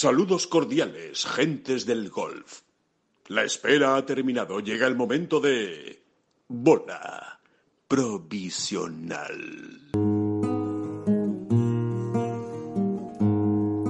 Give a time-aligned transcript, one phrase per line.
[0.00, 2.60] Saludos cordiales, gentes del golf.
[3.26, 4.60] La espera ha terminado.
[4.60, 6.00] Llega el momento de...
[6.46, 7.40] Bola
[7.88, 9.90] provisional.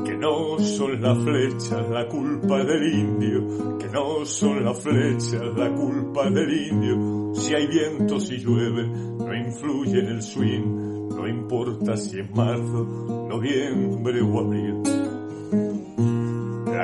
[0.06, 5.74] Que no son las flechas la culpa del indio, que no son las flechas la
[5.74, 7.34] culpa del indio.
[7.34, 12.82] Si hay viento, si llueve, no influye en el swing, no importa si es marzo,
[13.28, 15.07] noviembre o abril.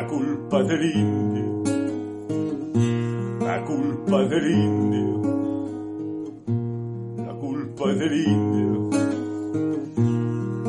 [0.05, 1.63] La culpa del indio,
[3.41, 5.23] la culpa del indio,
[7.25, 8.91] la culpa del indio,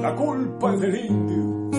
[0.01, 1.69] la culpa del indio.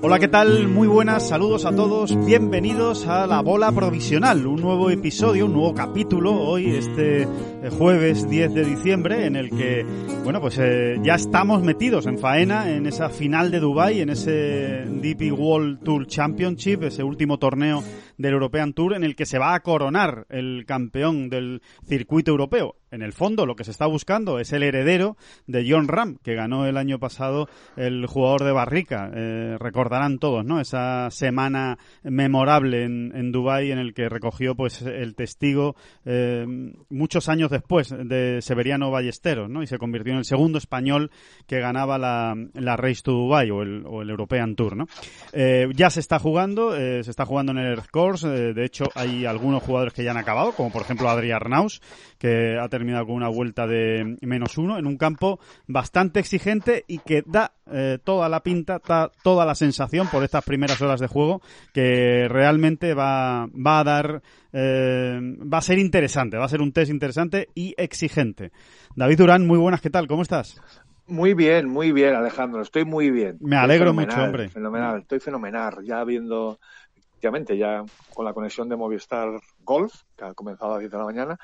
[0.00, 0.66] Hola, ¿qué tal?
[0.68, 5.74] Muy buenas, saludos a todos, bienvenidos a La Bola Provisional, un nuevo episodio, un nuevo
[5.74, 7.28] capítulo hoy, este
[7.70, 9.84] jueves 10 de diciembre, en el que,
[10.22, 14.84] bueno, pues eh, ya estamos metidos en faena en esa final de Dubai, en ese
[14.86, 17.82] DP World Tour Championship, ese último torneo
[18.18, 22.76] del European Tour en el que se va a coronar el campeón del circuito europeo.
[22.90, 25.16] En el fondo, lo que se está buscando es el heredero
[25.48, 29.10] de John Ram, que ganó el año pasado el jugador de Barrica.
[29.12, 30.60] Eh, recordarán todos, ¿no?
[30.60, 36.46] Esa semana memorable en, en Dubái en el que recogió, pues, el testigo eh,
[36.88, 39.62] muchos años después de Severiano Ballesteros, ¿no?
[39.62, 41.10] Y se convirtió en el segundo español
[41.46, 44.86] que ganaba la, la Race to Dubai o el, o el European Tour, ¿no?
[45.32, 48.26] Eh, ya se está jugando, eh, se está jugando en el Earth Course.
[48.26, 51.80] eh, de hecho, hay algunos jugadores que ya han acabado, como por ejemplo Adrián Arnaus,
[52.18, 56.98] que ha terminado con una vuelta de menos uno en un campo bastante exigente y
[56.98, 61.06] que da eh, toda la pinta, da toda la sensación por estas primeras horas de
[61.06, 61.40] juego
[61.72, 66.72] que realmente va, va a dar, eh, va a ser interesante, va a ser un
[66.72, 68.52] test interesante y exigente.
[68.96, 70.06] David Durán, muy buenas, ¿qué tal?
[70.06, 70.60] ¿Cómo estás?
[71.06, 72.62] Muy bien, muy bien, Alejandro.
[72.62, 73.36] Estoy muy bien.
[73.40, 74.48] Me alegro mucho, hombre.
[74.48, 75.84] Fenomenal, estoy fenomenal.
[75.84, 76.58] Ya viendo,
[76.96, 77.84] efectivamente, ya
[78.14, 79.28] con la conexión de Movistar
[79.60, 81.38] Golf, que ha comenzado a las 10 de la mañana.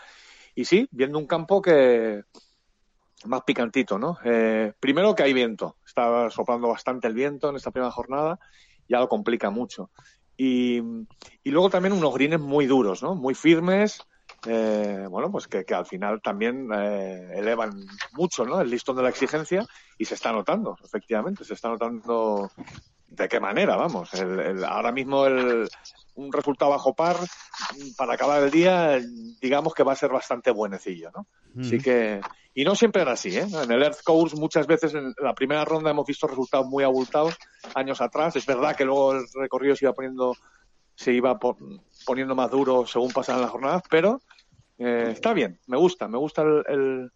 [0.55, 2.23] Y sí, viendo un campo que
[3.27, 4.19] más picantito, ¿no?
[4.25, 5.77] Eh, primero que hay viento.
[5.87, 8.39] Está soplando bastante el viento en esta primera jornada.
[8.89, 9.91] Ya lo complica mucho.
[10.37, 10.79] Y,
[11.45, 13.15] y luego también unos greens muy duros, ¿no?
[13.15, 14.01] Muy firmes.
[14.47, 17.73] Eh, bueno, pues que, que al final también eh, elevan
[18.13, 18.59] mucho ¿no?
[18.61, 19.67] el listón de la exigencia
[19.99, 22.51] y se está notando, efectivamente, se está notando
[23.09, 24.15] de qué manera, vamos.
[24.15, 25.69] El, el- ahora mismo el,
[26.15, 27.17] un resultado bajo par
[27.99, 28.99] para acabar el día,
[29.43, 31.27] digamos que va a ser bastante buenecillo, ¿no?
[31.61, 32.23] Así que,
[32.55, 33.47] y no siempre era así, ¿eh?
[33.53, 37.37] En el Earth Course muchas veces en la primera ronda hemos visto resultados muy abultados
[37.75, 38.35] años atrás.
[38.37, 40.35] Es verdad que luego el recorrido se iba poniendo,
[40.95, 41.57] se iba po-
[42.05, 44.21] poniendo más duro según pasaban las jornadas, pero
[44.79, 47.11] eh, está bien, me gusta, me gusta el, el,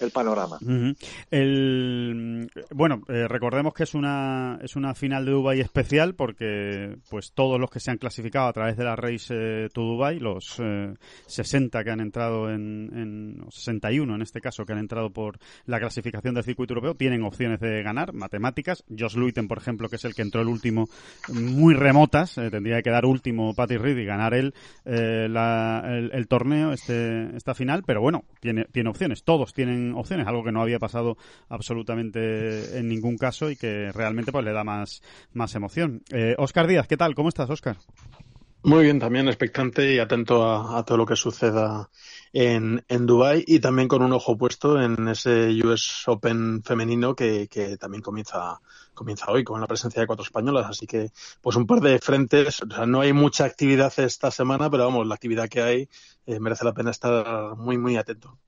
[0.00, 0.56] el panorama.
[0.62, 0.94] Ujú.
[1.30, 7.32] El, bueno, eh, recordemos que es una es una final de Dubai especial porque pues
[7.32, 10.56] todos los que se han clasificado a través de la Race eh, to Dubai, los
[10.62, 10.94] eh,
[11.26, 15.38] 60 que han entrado en, en o 61 en este caso que han entrado por
[15.66, 18.84] la clasificación del circuito europeo tienen opciones de ganar matemáticas.
[18.96, 20.88] Josh Luiten, por ejemplo, que es el que entró el último,
[21.32, 24.54] muy remotas, eh, tendría que quedar último Patty Reed y ganar él
[24.84, 29.81] eh, la- el, el torneo, este, esta final, pero bueno, tiene, tiene opciones, todos tienen
[29.94, 31.16] opciones, algo que no había pasado
[31.48, 36.02] absolutamente en ningún caso y que realmente pues le da más, más emoción.
[36.10, 37.14] Eh, Oscar Díaz, ¿qué tal?
[37.14, 37.76] ¿Cómo estás, Oscar?
[38.64, 41.90] Muy bien, también expectante y atento a, todo lo que suceda
[42.32, 47.48] en, en Dubai y también con un ojo puesto en ese US Open femenino que,
[47.48, 48.60] que también comienza,
[48.94, 50.66] comienza hoy con la presencia de cuatro españolas.
[50.68, 51.10] Así que,
[51.40, 52.62] pues un par de frentes.
[52.62, 55.88] O sea, no hay mucha actividad esta semana, pero vamos, la actividad que hay
[56.26, 58.38] eh, merece la pena estar muy, muy atento.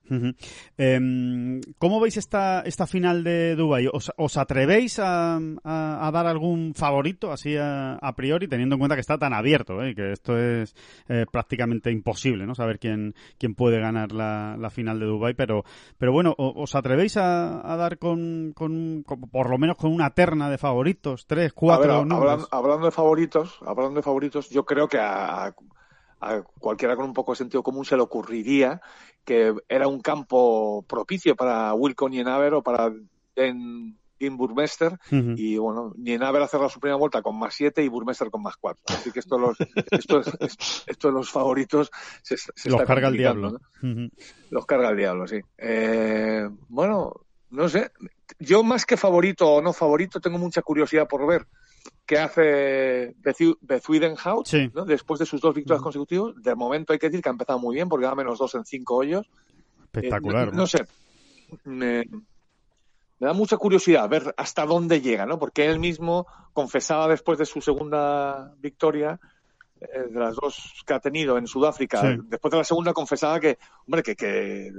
[0.77, 3.87] Em, ¿Cómo veis esta, esta final de Dubai?
[3.91, 8.79] ¿Os, os atrevéis a, a- a dar algún favorito así a, a priori, teniendo en
[8.79, 10.75] cuenta que está tan abierto eh, que esto es
[11.09, 12.55] eh, prácticamente imposible, ¿no?
[12.55, 15.63] Saber quién, quién puede ganar la, la final de Dubai, pero,
[15.97, 20.09] pero bueno, ¿os atrevéis a, a dar con, con- con- por lo menos con una
[20.11, 21.25] terna de favoritos?
[21.25, 22.47] ¿Tres, cuatro ver, nombres?
[22.51, 25.45] hablando, de favoritos, hablando de favoritos, yo creo que a,
[26.19, 28.81] a- cualquiera con un poco de sentido común se le ocurriría
[29.23, 32.91] que era un campo propicio para Wilco Nienaber o para
[33.35, 33.97] Den
[34.37, 35.33] Burmester Ujú.
[35.35, 38.55] y bueno, Nienaber ha cerrado su primera vuelta con más siete y Burmester con más
[38.57, 38.81] cuatro.
[38.87, 39.57] Así que esto, los,
[39.91, 41.91] esto, es- esto de los favoritos
[42.23, 43.59] se, se Los está carga el diablo.
[44.49, 45.39] Los carga el diablo, sí.
[45.57, 47.11] Eh, bueno,
[47.49, 47.91] no sé.
[48.39, 51.45] Yo más que favorito o no favorito tengo mucha curiosidad por ver
[52.05, 53.15] qué hace
[53.61, 54.69] Bethuidenhout Sí.
[54.73, 54.85] ¿no?
[54.85, 56.33] después de sus dos victorias consecutivas.
[56.41, 58.65] De momento hay que decir que ha empezado muy bien porque va menos dos en
[58.65, 59.25] cinco hoyos.
[59.25, 60.47] Eh, Espectacular.
[60.51, 60.85] no, no sé.
[61.63, 62.05] Me-
[63.17, 65.39] me da mucha curiosidad ver hasta dónde llega, ¿no?
[65.39, 69.19] Porque él mismo confesaba después de su segunda victoria,
[69.79, 72.19] eh, de las dos que ha tenido en Sudáfrica, Sí.
[72.25, 73.57] después de la segunda confesaba que,
[73.87, 74.71] hombre, que, que,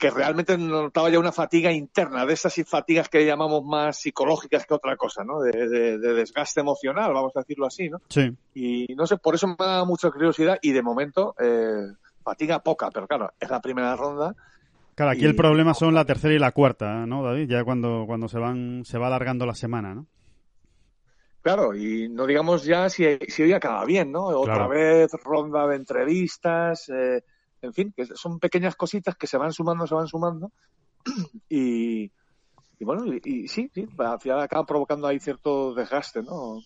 [0.00, 4.74] que realmente notaba ya una fatiga interna, de esas fatigas que llamamos más psicológicas que
[4.74, 5.40] otra cosa, ¿no?
[5.40, 8.00] De, de- de desgaste emocional, vamos a decirlo así, ¿no?
[8.08, 8.34] Sí.
[8.54, 11.82] Y no sé, por eso me da mucha curiosidad y de momento eh,
[12.24, 14.34] fatiga poca, pero claro, es la primera ronda.
[14.94, 17.48] Claro, aquí Y- el problema son la tercera y la cuarta, ¿no, David?
[17.50, 20.06] Ya cuando, cuando se van se va alargando la semana, ¿no?
[21.42, 24.26] Claro, y no digamos ya si, si hoy acaba bien, ¿no?
[24.26, 24.68] Otra Claro.
[24.70, 27.22] vez ronda de entrevistas, eh,
[27.62, 30.52] en fin, que son pequeñas cositas que se van sumando, se van sumando.
[31.48, 32.12] Y,
[32.78, 36.60] y bueno, y, sí, sí, al final acaba provocando ahí cierto desgaste, ¿no?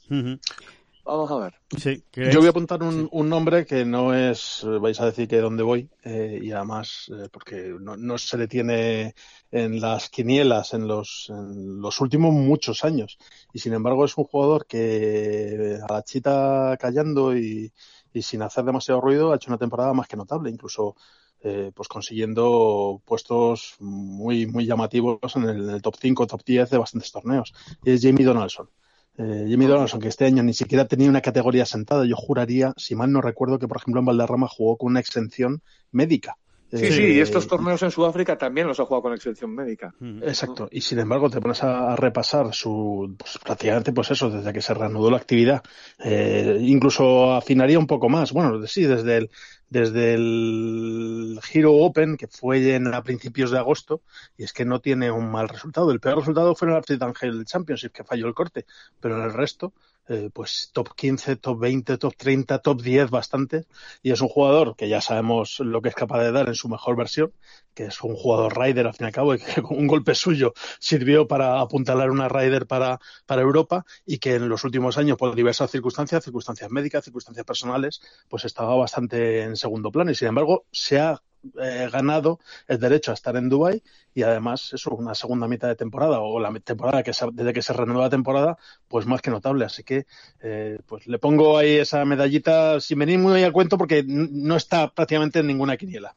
[1.04, 1.54] Vamos a ver.
[1.76, 5.28] Sí, Yo voy a apuntar un, un nombre que no es, eh, vais a decir
[5.28, 9.14] que dónde voy, eh, y además eh, porque no, no se le tiene
[9.50, 13.18] en las quinielas en los, en los últimos muchos años.
[13.52, 17.70] Y sin embargo es un jugador que a la chita callando y,
[18.14, 20.96] y sin hacer demasiado ruido ha hecho una temporada más que notable, incluso
[21.42, 26.70] eh, pues consiguiendo puestos muy, muy llamativos en el, en el top 5, top 10
[26.70, 27.52] de bastantes torneos.
[27.84, 28.70] Y es Jamie Donaldson.
[29.16, 32.96] Eh, Jimmy Donaldson, que este año ni siquiera tenía una categoría sentada, yo juraría, si
[32.96, 35.62] mal no recuerdo, que por ejemplo en Valderrama jugó con una exención
[35.92, 36.36] médica.
[36.72, 39.94] Sí, Eh, sí, y estos torneos en Sudáfrica también los ha jugado con exención médica.
[40.22, 40.66] Exacto.
[40.72, 44.60] Y sin embargo, te pones a, a repasar su, pues, prácticamente, pues eso, desde que
[44.60, 45.62] se reanudó la actividad.
[46.02, 48.32] Eh, incluso afinaría un poco más.
[48.32, 49.30] Bueno, sí, desde el,
[49.74, 54.02] desde el Hero Open, que fue en, a principios de agosto,
[54.38, 55.90] y es que no tiene un mal resultado.
[55.90, 58.66] El peor resultado fue en el Alfred Angel Championship, que falló el corte,
[59.00, 59.72] pero en el resto,
[60.06, 63.66] eh, pues top 15, top 20, top 30, top 10, bastante.
[64.02, 66.68] Y es un jugador que ya sabemos lo que es capaz de dar en su
[66.68, 67.32] mejor versión,
[67.74, 70.14] que es un jugador rider al fin y al cabo, y que con un golpe
[70.14, 75.16] suyo sirvió para apuntalar una rider para, para Europa y que en los últimos años,
[75.16, 80.10] por diversas circunstancias, circunstancias médicas, circunstancias personales, pues estaba bastante en segundo plano.
[80.10, 81.20] Y sin embargo se ha
[81.60, 83.82] eh, ganado el derecho a estar en Dubai
[84.14, 87.60] y además eso una segunda mitad de temporada o la temporada que se, desde que
[87.60, 88.56] se renueva la temporada
[88.88, 89.64] pues más que notable.
[89.64, 90.06] Así que
[90.42, 94.88] eh, pues le pongo ahí esa medallita sin venir muy al cuento porque no está
[94.88, 96.14] prácticamente en ninguna quiniela.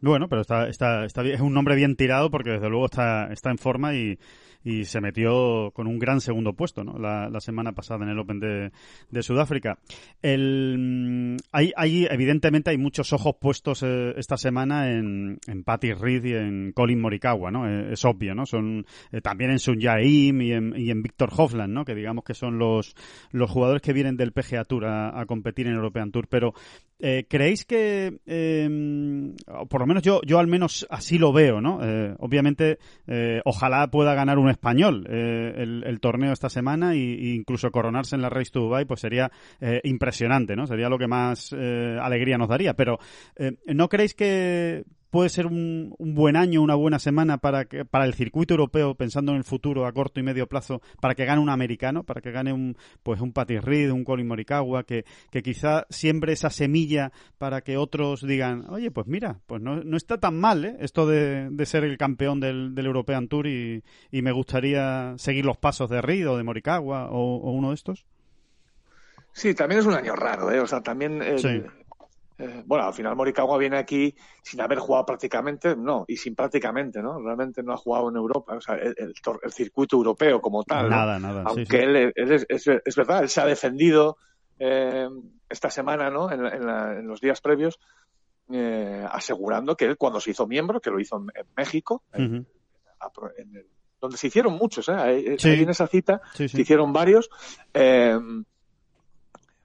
[0.00, 3.50] Bueno, pero está, está, está es un nombre bien tirado porque desde luego está, está
[3.50, 4.18] en forma y,
[4.64, 6.98] y se metió con un gran segundo puesto ¿no?
[6.98, 9.78] la, semana pasada en el Open de, Sudáfrica.
[10.22, 15.92] El, mm, hay, hay, evidentemente hay muchos ojos puestos eh, esta semana en, en Patty
[15.92, 17.68] Reed y en Colin Morikawa, ¿no?
[17.68, 18.46] Eh, es obvio, ¿no?
[18.46, 21.84] Son eh, también en Sun Jae-im y en, y en Víctor Hovland, ¿no?
[21.84, 22.94] Que digamos que son los,
[23.30, 26.26] los jugadores que vienen del PGA Tour a, competir en European Tour.
[26.28, 26.54] Pero
[26.98, 28.18] ¿creéis que,
[29.46, 31.80] o por lo menos yo, yo al menos así lo veo, ¿no?
[32.18, 32.78] Obviamente,
[33.44, 38.30] ojalá pueda ganar un español eh, el, torneo esta semana y incluso coronarse en la
[38.30, 39.30] Race to Dubai, pues sería
[39.60, 40.66] eh, impresionante, ¿no?
[40.66, 42.74] Sería lo que más eh, alegría nos daría.
[42.74, 42.98] Pero,
[43.36, 47.84] eh, ¿no creéis que puede ser un, un buen año, una buena semana para que,
[47.84, 51.24] para el circuito europeo, pensando en el futuro a corto y medio plazo, para que
[51.24, 55.04] gane un americano, para que gane un pues un Patty Reed, un Colin Morikawa, que,
[55.30, 59.96] que quizá siembre esa semilla para que otros digan, oye, pues mira, pues no, no
[59.96, 60.76] está tan mal ¿eh?
[60.80, 65.44] esto de, de ser el campeón del, del European Tour y, y me gustaría seguir
[65.44, 68.04] los pasos de Reed o de Morikawa o, o uno de estos.
[69.30, 70.60] Sí, también es un año raro, ¿eh?
[70.60, 71.20] O sea, también.
[71.38, 71.62] Sí.
[72.38, 77.00] Eh, bueno, al final Morikawa viene aquí sin haber jugado prácticamente, no, y sin prácticamente,
[77.02, 77.20] ¿no?
[77.20, 80.64] Realmente no ha jugado en Europa, o sea, el, el tor- el circuito europeo como
[80.64, 80.84] tal.
[80.90, 80.96] ¿no?
[80.96, 81.42] Nada, nada.
[81.42, 81.84] sí, Aunque sí.
[81.84, 84.16] él, él es, es, es verdad, él se ha defendido
[84.58, 85.08] eh,
[85.48, 86.30] esta semana, ¿no?
[86.30, 87.78] En, en la- en los días previos,
[88.50, 92.46] eh, asegurando que él cuando se hizo miembro, que lo hizo en, en México, el-
[94.00, 94.92] donde se hicieron muchos, ¿eh?
[94.92, 95.48] Ahí- Sí.
[95.48, 97.30] ahí en esa cita se hicieron varios.
[97.72, 98.18] eh,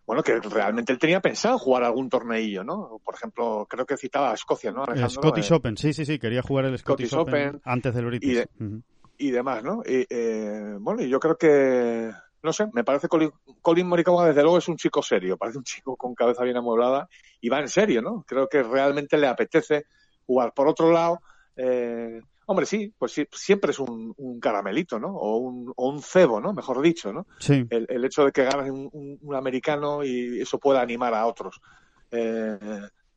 [0.10, 3.00] bueno, que realmente él tenía pensado jugar algún torneillo, ¿no?
[3.06, 4.84] Por ejemplo, creo que citaba a Escocia, ¿no?
[4.88, 5.08] El?
[5.08, 8.06] Scottish Eh, Open, sí, sí, sí, quería jugar el Scottish, Scottish Open, Open antes del
[8.06, 8.28] British.
[8.32, 8.82] y de-
[9.20, 9.84] y demás, ¿no?
[9.86, 12.10] Y, eh, bueno, y yo creo que,
[12.42, 13.30] no sé, me parece Colin,
[13.62, 17.08] Colin Morikawa desde luego es un chico serio, parece un chico con cabeza bien amueblada
[17.39, 18.24] y va en serio, ¿no?
[18.28, 19.86] Creo que realmente le apetece
[20.25, 20.54] jugar.
[20.56, 21.22] Por otro lado,
[21.56, 25.10] eh, hombre, sí, pues sí, siempre es un, un caramelito, ¿no?
[25.15, 26.51] O un, o un cebo, ¿no?
[26.51, 27.27] Mejor dicho, ¿no?
[27.39, 31.13] Sí, el, el hecho de que gane un, un- un americano y eso pueda animar
[31.13, 31.62] a otros.
[32.10, 32.58] Eh,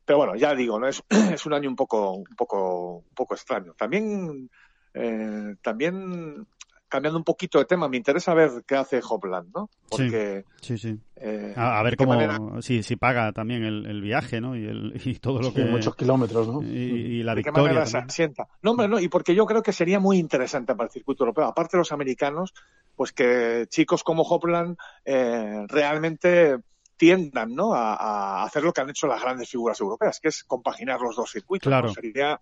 [0.05, 0.87] pero bueno, ya digo, ¿no?
[0.87, 1.01] es,
[1.33, 3.73] es un año un poco, un poco, un poco extraño.
[3.73, 4.51] También,
[4.93, 6.45] eh, también
[6.93, 9.67] cambiando un poquito de tema, me interesa ver qué hace Hopland, ¿no?
[9.89, 10.95] Porque, sí, sí.
[11.15, 14.55] Eh, a, ver cómo, si, si paga también el, viaje, ¿no?
[14.55, 15.65] Y, el, y todo lo que...
[15.65, 16.61] Muchos kilómetros, ¿no?
[16.61, 18.47] Y, la victoria se sienta.
[18.61, 21.45] No, hombre, no, y porque yo creo que sería muy interesante para el circuito europeo,
[21.45, 22.53] aparte de los americanos,
[22.95, 26.59] pues que chicos como Hopland eh, realmente
[26.97, 27.73] tiendan ¿no?
[27.73, 31.31] A, hacer lo que han hecho las grandes figuras europeas, que es compaginar los dos
[31.31, 31.71] circuitos.
[31.93, 32.39] Sería,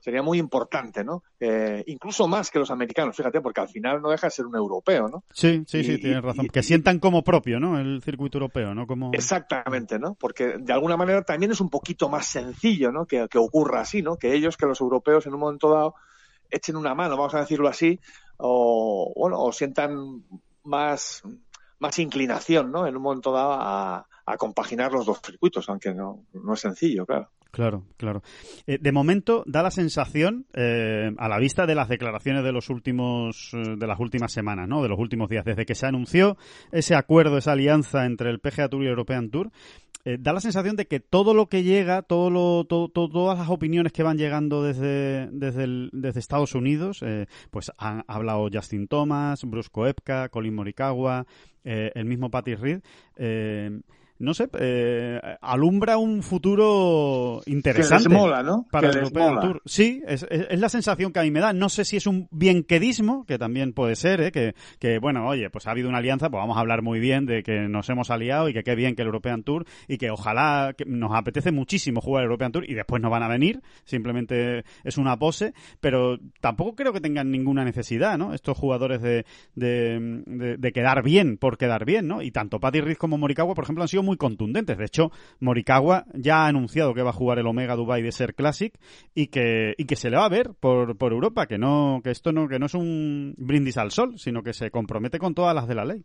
[0.00, 1.22] sería muy importante, ¿no?
[1.38, 4.56] Eh, incluso más que los americanos, fíjate, porque al final no deja de ser un
[4.56, 5.24] europeo, ¿no?
[5.32, 6.48] Sí, sí, sí, tienes razón.
[6.48, 7.78] que sientan como propio, ¿no?
[7.78, 8.86] El circuito europeo, ¿no?
[8.86, 9.12] Como...
[9.12, 10.14] Exactamente, ¿no?
[10.14, 13.06] Porque de alguna manera también es un poquito más sencillo, ¿no?
[13.06, 14.16] Que, que ocurra así, ¿no?
[14.16, 15.94] Que ellos, que los europeos en un momento dado
[16.50, 18.00] echen una mano, vamos a decirlo así,
[18.36, 20.24] o, bueno, o sientan
[20.64, 21.22] más
[21.80, 22.86] más inclinación, ¿no?
[22.86, 24.06] En un momento dado a,
[24.38, 27.32] compaginar los dos circuitos, aunque no, no es sencillo, claro.
[27.50, 28.22] Claro, claro.
[28.66, 32.70] Eh, de momento da la sensación, eh, a la vista de las declaraciones de los
[32.70, 34.82] últimos, eh, de las últimas semanas, ¿no?
[34.82, 36.36] De los últimos días, desde que se anunció
[36.70, 39.50] ese acuerdo, esa alianza entre el PGA Tour y el European Tour,
[40.02, 44.02] da la sensación de que todo lo que llega, todo lo, todas las opiniones que
[44.02, 47.04] van llegando desde, desde, Estados Unidos,
[47.50, 51.26] pues han hablado Justin Thomas, Brusco Koepka, Colin Morikawa,
[51.64, 52.80] el mismo Patty Reed,
[54.20, 58.66] no sé, eh, alumbra un futuro interesante ¿no?
[58.70, 59.62] para el European Tour.
[59.64, 61.54] Sí, es, es, la sensación que a mí me da.
[61.54, 64.30] No sé si es un bienquedismo, que también puede ser, ¿eh?
[64.30, 67.24] que, que, bueno, oye, pues ha habido una alianza, pues vamos a hablar muy bien
[67.24, 70.10] de que nos hemos aliado y que qué bien que el European Tour y que
[70.10, 73.62] ojalá que nos apetece muchísimo jugar el European Tour y después no van a venir,
[73.84, 78.34] simplemente es una pose, pero tampoco creo que tengan ninguna necesidad, ¿no?
[78.34, 79.24] Estos jugadores de,
[79.54, 80.22] de,
[80.58, 82.20] de, quedar bien por quedar bien, ¿no?
[82.20, 84.78] Y tanto Patty Riz como Morikawa, por ejemplo, han sido muy contundentes.
[84.78, 88.78] De hecho, Morikawa ya ha anunciado que va a jugar el Omega Dubai Desert Classic
[89.14, 92.10] y que, y que se le va a ver por, por Europa, que no, que
[92.10, 95.54] esto no, que no es un brindis al sol, sino que se compromete con todas
[95.54, 96.04] las de la ley.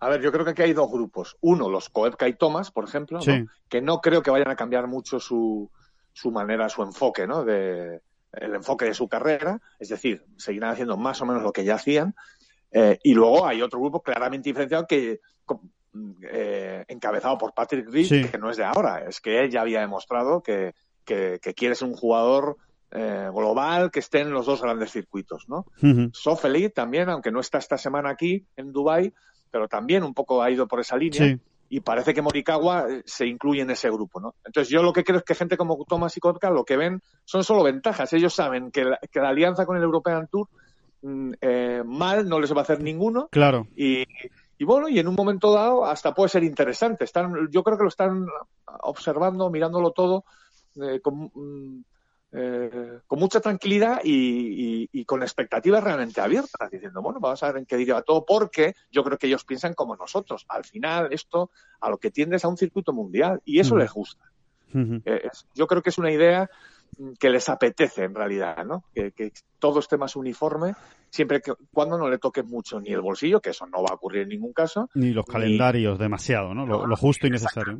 [0.00, 1.36] A ver, yo creo que aquí hay dos grupos.
[1.42, 3.20] Uno, los Koepka y Thomas, por ejemplo,
[3.68, 5.70] que no creo que vayan a cambiar mucho su,
[6.12, 7.44] su manera, su enfoque, ¿no?
[7.44, 8.00] De,
[8.32, 11.74] el enfoque de su carrera, es decir, seguirán haciendo más o menos lo que ya
[11.74, 12.14] hacían.
[12.70, 15.20] Eh, y luego hay otro grupo claramente diferenciado que
[16.22, 19.80] eh, encabezado por Patrick Reed, que no es de ahora, es que él ya había
[19.80, 22.56] demostrado que, que, quiere ser un jugador
[22.90, 25.66] eh, global que esté en los dos grandes circuitos, ¿no?
[26.70, 29.12] también, aunque no está esta semana aquí en Dubai,
[29.50, 31.38] pero también un poco ha ido por esa línea.
[31.68, 34.34] Y parece que Morikawa eh, se incluye en ese grupo, ¿no?
[34.44, 37.00] Entonces yo lo que creo es que gente como Thomas y Kotka lo que ven
[37.24, 38.12] son solo ventajas.
[38.12, 40.48] Ellos saben que la, que la alianza con el European Tour
[41.00, 41.32] mm,
[41.86, 43.28] mal no les va a hacer ninguno.
[43.30, 43.66] Claro.
[43.74, 44.04] Y,
[44.62, 47.02] y bueno, y en un momento dado hasta puede ser interesante.
[47.02, 48.28] Están, yo creo que lo están
[48.82, 50.24] observando, mirándolo todo
[50.80, 51.84] eh, con, mm,
[52.30, 57.66] eh, con, mucha tranquilidad y, con expectativas realmente abiertas, diciendo, bueno, vamos a ver en
[57.66, 60.46] qué diría todo, porque yo creo que ellos piensan como nosotros.
[60.48, 61.50] Al final, esto
[61.80, 64.30] a lo que tiende es a un circuito mundial y eso les gusta.
[64.72, 66.48] Eh, yo creo que es una idea
[67.18, 68.84] que les apetece en realidad, ¿no?
[68.94, 70.74] Que, todo esté más uniforme,
[71.08, 73.94] siempre que cuando no le toque mucho ni el bolsillo, que eso no va a
[73.94, 74.90] ocurrir en ningún caso.
[74.94, 76.66] Ni los calendarios demasiado, ¿no?
[76.66, 77.78] Lo, justo y necesario.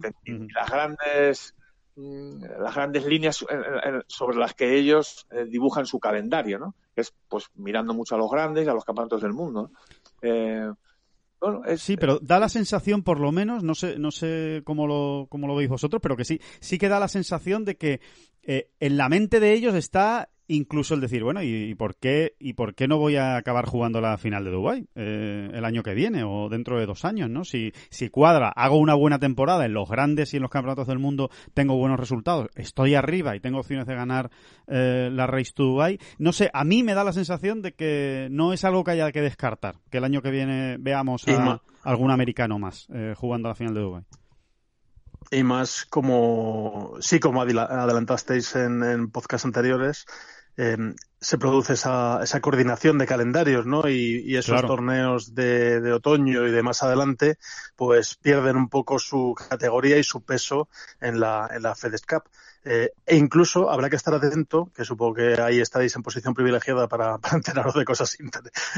[0.54, 1.54] las grandes
[1.96, 3.44] mm, las grandes líneas
[4.06, 6.74] sobre las que ellos eh, dibujan su calendario, ¿no?
[6.94, 9.70] Es pues mirando mucho a los grandes, a los campeonatos del mundo.
[10.20, 10.70] Eh,
[11.76, 15.46] sí, pero da la sensación, por lo menos, no sé, no sé cómo lo, cómo
[15.46, 18.00] lo veis vosotros, pero que sí, sí que da la sensación de que
[18.42, 22.52] eh, en la mente de ellos está incluso el decir, bueno, ¿y, por qué y
[22.52, 25.94] por qué no voy a acabar jugando la final de Dubai eh, el año que
[25.94, 27.44] viene o dentro de dos años, ¿no?
[27.44, 30.98] Si, si cuadra, hago una buena temporada en los grandes y en los campeonatos del
[30.98, 34.30] mundo, tengo buenos resultados, estoy arriba y tengo opciones de ganar
[34.66, 35.98] eh, la Race to Dubai.
[36.18, 39.10] No sé, a mí me da la sensación de que no es algo que haya
[39.12, 43.54] que descartar, que el año que viene veamos a algún americano más eh, jugando la
[43.54, 44.04] final de Dubai
[45.32, 50.06] y más como, sí, como adelantasteis en, en podcasts anteriores,
[50.56, 50.76] eh,
[51.20, 53.88] se produce esa, esa coordinación de calendarios, ¿no?
[53.88, 57.38] Y, esos torneos de, de, otoño y de más adelante,
[57.76, 60.68] pues pierden un poco su categoría y su peso
[61.00, 62.24] en la, en la FedEx Cup.
[62.64, 66.86] Eh, e incluso habrá que estar atento, que supongo que ahí estáis en posición privilegiada
[66.86, 68.16] para, para enteraros de cosas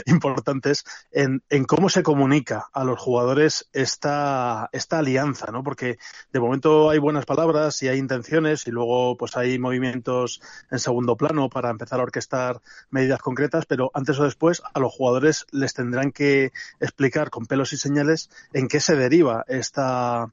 [0.07, 5.63] importantes, en, en, cómo se comunica a los jugadores esta, esta alianza, ¿no?
[5.63, 5.99] Porque
[6.33, 11.17] de momento hay buenas palabras y hay intenciones y luego pues hay movimientos en segundo
[11.17, 15.75] plano para empezar a orquestar medidas concretas, pero antes o después a los jugadores les
[15.75, 20.31] tendrán que explicar con pelos y señales en qué se deriva esta,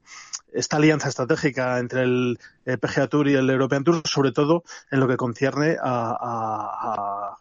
[0.54, 5.08] esta alianza estratégica entre el PGA Tour y el European Tour, sobre todo en lo
[5.08, 7.36] que concierne a,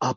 [0.00, 0.16] a,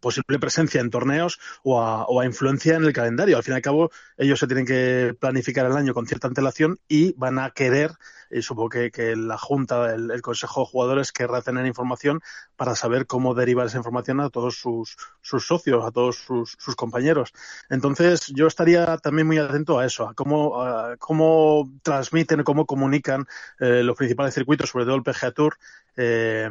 [0.00, 3.36] posible presencia en torneos o a, o a, influencia en el calendario.
[3.36, 6.78] Al fin y al cabo, ellos se tienen que planificar el año con cierta antelación
[6.88, 7.92] y van a querer
[8.30, 12.20] y supongo que, que la Junta, el, el, Consejo de Jugadores querrá tener información
[12.56, 16.76] para saber cómo derivar esa información a todos sus, sus socios, a todos sus, sus,
[16.76, 17.32] compañeros.
[17.68, 23.26] Entonces, yo estaría también muy atento a eso, a cómo, a cómo transmiten, cómo comunican
[23.58, 25.56] eh, los principales circuitos, sobre todo el PGA Tour,
[25.96, 26.48] eh,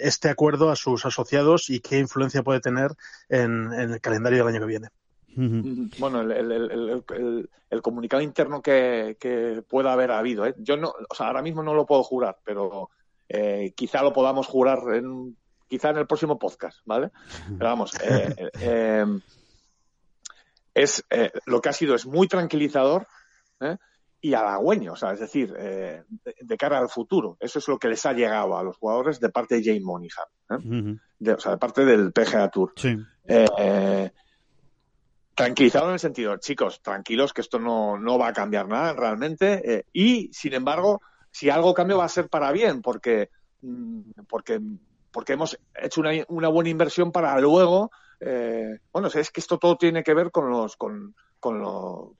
[0.00, 2.92] este acuerdo a sus asociados y qué influencia puede tener
[3.28, 4.88] en, en el calendario del año que viene.
[5.34, 10.54] Bueno, el, el, el, el, comunicado interno que, que pueda haber habido, ¿eh?
[10.58, 12.90] yo no, o sea, ahora mismo no lo puedo jurar, pero
[13.28, 15.36] eh, quizá lo podamos jurar en,
[15.68, 17.10] quizá en el próximo podcast, ¿vale?
[17.46, 19.06] Pero vamos, eh, eh,
[20.74, 21.04] es
[21.46, 23.06] lo que ha sido es muy tranquilizador
[24.20, 26.04] y halagüeño, o sea, es decir, de,
[26.40, 27.36] de, cara al futuro.
[27.40, 31.00] Eso es lo que les ha llegado a los jugadores de parte de Jay Monaghan,
[31.18, 32.72] de, o sea, de parte del PGA Tour.
[32.76, 32.96] Sí
[35.34, 39.74] tranquilizado en el sentido, chicos, tranquilos que esto no, no va a cambiar nada realmente
[39.74, 43.30] eh, y, sin embargo, si algo cambia va a ser para bien porque,
[43.62, 44.60] mm, porque,
[45.10, 49.76] porque hemos hecho una, una buena inversión para luego, eh, bueno, es que esto todo
[49.76, 52.14] tiene que ver con los, con, con lo,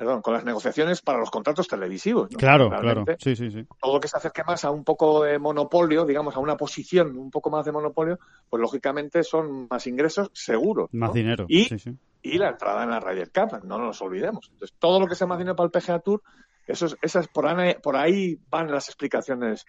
[0.00, 2.30] perdón, con las negociaciones para los contratos televisivos.
[2.30, 2.38] ¿no?
[2.38, 3.18] Claro, Realmente, claro.
[3.20, 3.66] Sí, sí, sí.
[3.80, 7.16] Todo lo que se acerque más a un poco de monopolio, digamos, a una posición
[7.16, 10.88] un poco más de monopolio, pues lógicamente son más ingresos seguros.
[10.92, 11.14] Más ¿no?
[11.14, 11.44] dinero.
[11.48, 11.96] Y, sí, sí.
[12.22, 14.48] Y la entrada en la Ryder Cup, no nos olvidemos.
[14.52, 16.22] Entonces, todo lo que sea más dinero para el PGA Tour,
[16.66, 19.64] eso es, esas, por, ahí, por ahí van las explicaciones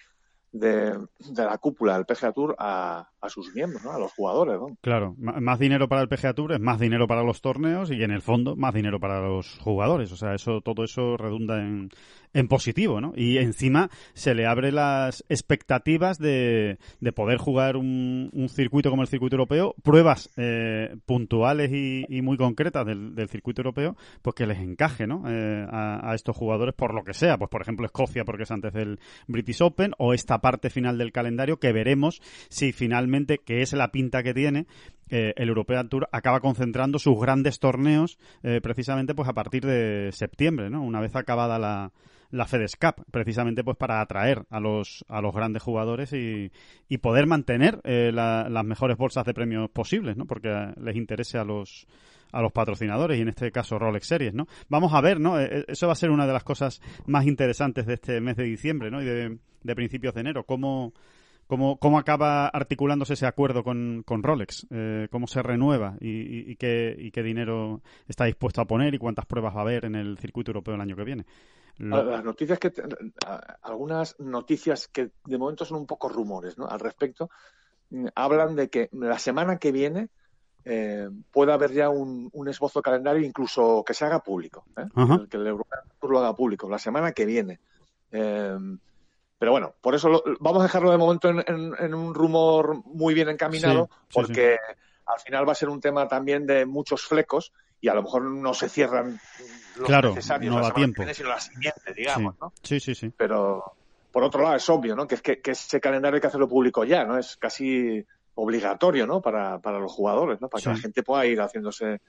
[0.52, 3.92] de, de, la cúpula del PGA Tour a, a sus miembros, ¿no?
[3.92, 4.60] a los jugadores.
[4.82, 8.12] Claro, más dinero para el PGA Tour es más dinero para los torneos y en
[8.12, 10.12] el fondo más dinero para los jugadores.
[10.12, 11.90] O sea, eso todo eso redunda en,
[12.34, 13.14] en positivo, ¿no?
[13.16, 19.02] Y encima se le abre las expectativas de, de poder jugar un, un, circuito como
[19.02, 24.36] el circuito europeo, pruebas eh, puntuales y, y, muy concretas del, del, circuito europeo, pues
[24.36, 25.24] que les encaje, ¿no?
[25.28, 28.74] Eh, a, estos jugadores por lo que sea, pues por ejemplo Escocia porque es antes
[28.74, 33.74] del British Open o esta parte final del calendario que veremos si finalmente, que es
[33.74, 34.68] la pinta que tiene,
[35.10, 40.10] eh, el European Tour acaba concentrando sus grandes torneos eh, precisamente pues a partir de
[40.14, 40.82] septiembre, ¿no?
[40.82, 41.92] Una vez acabada la,
[42.32, 46.52] la FedEx Cup, precisamente pues para atraer a los, a los grandes jugadores y,
[46.90, 50.26] y poder mantener eh, la, las mejores bolsas de premios posibles, ¿no?
[50.26, 50.50] Porque
[50.82, 51.88] les interese a los
[52.34, 54.48] a los patrocinadores y en este caso Rolex Series, ¿no?
[54.70, 55.38] Vamos a ver, ¿no?
[55.38, 58.90] Eso va a ser una de las cosas más interesantes de este mes de diciembre,
[58.90, 59.02] ¿no?
[59.02, 60.94] Y de, de principios de enero, cómo
[61.52, 64.66] ¿Cómo, ¿Cómo, acaba articulándose ese acuerdo con, con Rolex?
[64.72, 65.98] Eh, ¿Cómo se renueva?
[66.00, 68.94] Y, y, qué, ¿Y, qué, dinero está dispuesto a poner?
[68.94, 71.26] ¿Y cuántas pruebas va a haber en el circuito europeo el año que viene?
[71.82, 72.04] Lo...
[72.04, 72.72] Las noticias que.
[73.64, 76.68] Algunas noticias que de momento son un poco rumores ¿no?
[76.68, 77.30] al respecto.
[77.90, 80.10] mm, Hablan de que la semana que viene
[80.64, 84.66] eh, pueda haber ya un, un, esbozo de calendario, incluso que se haga público.
[84.78, 84.86] ¿eh?
[84.96, 86.70] El, que el European lo haga público.
[86.70, 87.60] La semana que viene.
[88.12, 88.58] Eh,
[89.40, 92.86] pero bueno, por eso lo, vamos a dejarlo de momento en, en, en un rumor
[92.86, 94.76] muy bien encaminado, sí, sí, porque sí.
[95.08, 98.24] al final va a ser un tema también de muchos flecos y a lo mejor
[98.24, 99.20] no se cierran
[99.76, 101.02] los claro, necesarios no la da tiempo.
[101.02, 102.54] Viene, sino la siguiente, digamos, ¿no?
[102.62, 103.12] Sí, sí, sí.
[103.18, 103.74] Pero
[104.12, 105.08] por otro lado es obvio, ¿no?
[105.08, 107.18] Que, es que, que ese calendario hay que hacerlo público ya, ¿no?
[107.18, 109.22] Es casi obligatorio, ¿no?
[109.22, 110.48] Para, para los jugadores, ¿no?
[110.48, 112.02] Para que la gente pueda ir haciéndose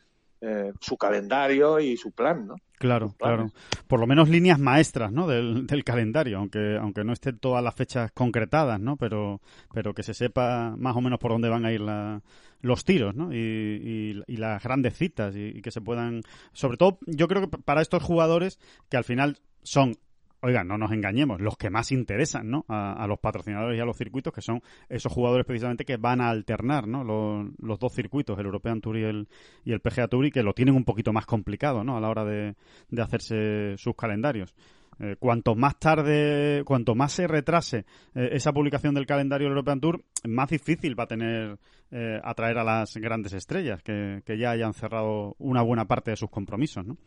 [0.45, 2.57] eh, su calendario y su plan, ¿no?
[2.77, 3.53] Claro, claro.
[3.87, 5.29] Por lo menos líneas maestras, ¿no?
[5.29, 8.97] Del, del, calendario, aunque aunque no estén todas las fechas concretadas, ¿no?
[8.97, 9.41] Pero
[9.73, 12.23] pero que se sepa más o menos por dónde van a ir la,
[12.61, 13.33] los tiros, ¿no?
[13.33, 17.49] Y, y, y las grandes citas y, y que se puedan, sobre todo, yo creo
[17.49, 19.97] que para estos jugadores que al final son
[20.43, 22.65] oigan, no nos engañemos, los que más interesan, ¿no?
[22.69, 26.21] A, a, los patrocinadores y a los circuitos, que son esos jugadores precisamente que van
[26.21, 27.05] a alternar, ¿no?
[27.05, 29.29] Los, dos circuitos, el European Tour y el,
[29.65, 31.97] y el PGA Tour, y que lo tienen un poquito más complicado, ¿no?
[31.97, 32.55] A la hora de,
[32.91, 34.55] de hacerse sus calendarios.
[35.01, 39.81] Eh, cuanto más tarde, cuanto más se retrase eh, esa publicación del calendario del European
[39.81, 41.59] Tour, más difícil va a tener
[41.91, 46.17] eh, atraer a las grandes estrellas que, que ya hayan cerrado una buena parte de
[46.17, 46.99] sus compromisos, ¿no?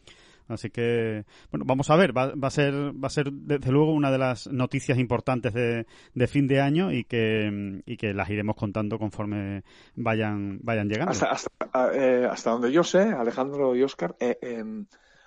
[0.48, 3.94] Así que, bueno, vamos a ver, va, va, a ser, va a ser desde luego
[3.94, 8.30] una de las noticias importantes de, de fin de año y que, y que las
[8.30, 9.64] iremos contando conforme
[9.96, 11.12] vayan, vayan llegando.
[11.12, 11.50] Hasta, hasta,
[11.94, 14.64] eh, hasta donde yo sé, Alejandro y Oscar, eh, eh,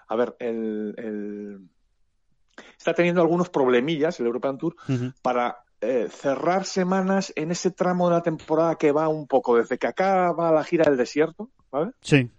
[0.07, 1.69] a ver, el, el,
[2.77, 5.15] está teniendo algunos problemillas el European Tour uh -huh.
[5.21, 9.79] para eh, cerrar semanas en ese tramo de la temporada que va un poco desde
[9.79, 11.91] que acaba la gira del desierto, ¿vale?
[12.03, 12.31] Sí.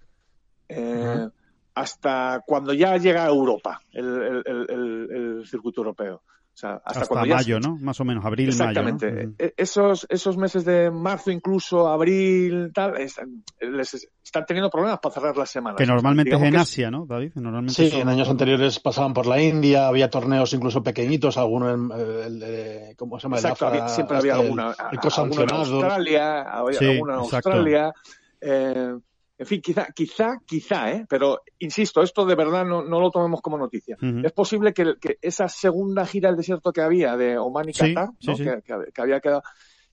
[0.70, 1.32] Eh, uh -huh
[1.80, 5.08] hasta cuando ya llega a Europa el, el, el,
[5.40, 6.22] el, circuito europeo.
[6.52, 7.78] O sea, hasta, hasta mayo, ¿no?
[7.78, 9.10] Más o menos, abril, Exactamente.
[9.10, 9.28] mayo.
[9.30, 9.36] ¿no?
[9.40, 13.16] E-, esos, esos meses de marzo, incluso abril, tal, es,
[13.62, 15.78] les están teniendo problemas para cerrar las semanas.
[15.78, 17.32] Que normalmente Digamos es en que Asia, ¿no, David?
[17.36, 21.74] Normalmente Sí, son- en años anteriores pasaban por la India, había torneos incluso pequeñitos, algunos,
[21.76, 21.92] en,
[22.26, 23.38] el de- ¿cómo se llama?
[23.38, 25.50] El Exacto, había- siempre había este, alguna, el, el alguna en.
[25.56, 27.50] Australia, había Sí, alguna en exacto.
[27.52, 27.94] Australia.
[28.42, 28.96] eh,
[29.40, 31.06] en fin, quizá, quizá, quizá, ¿eh?
[31.10, 33.96] pero insisto, esto de verdad no, no lo tomemos como noticia.
[34.24, 38.10] Es posible que, que esa segunda gira del desierto que había de Oman y Qatar,
[38.20, 38.36] sí, ¿no?
[38.36, 38.44] sí.
[38.44, 39.42] Que, que- que había quedado,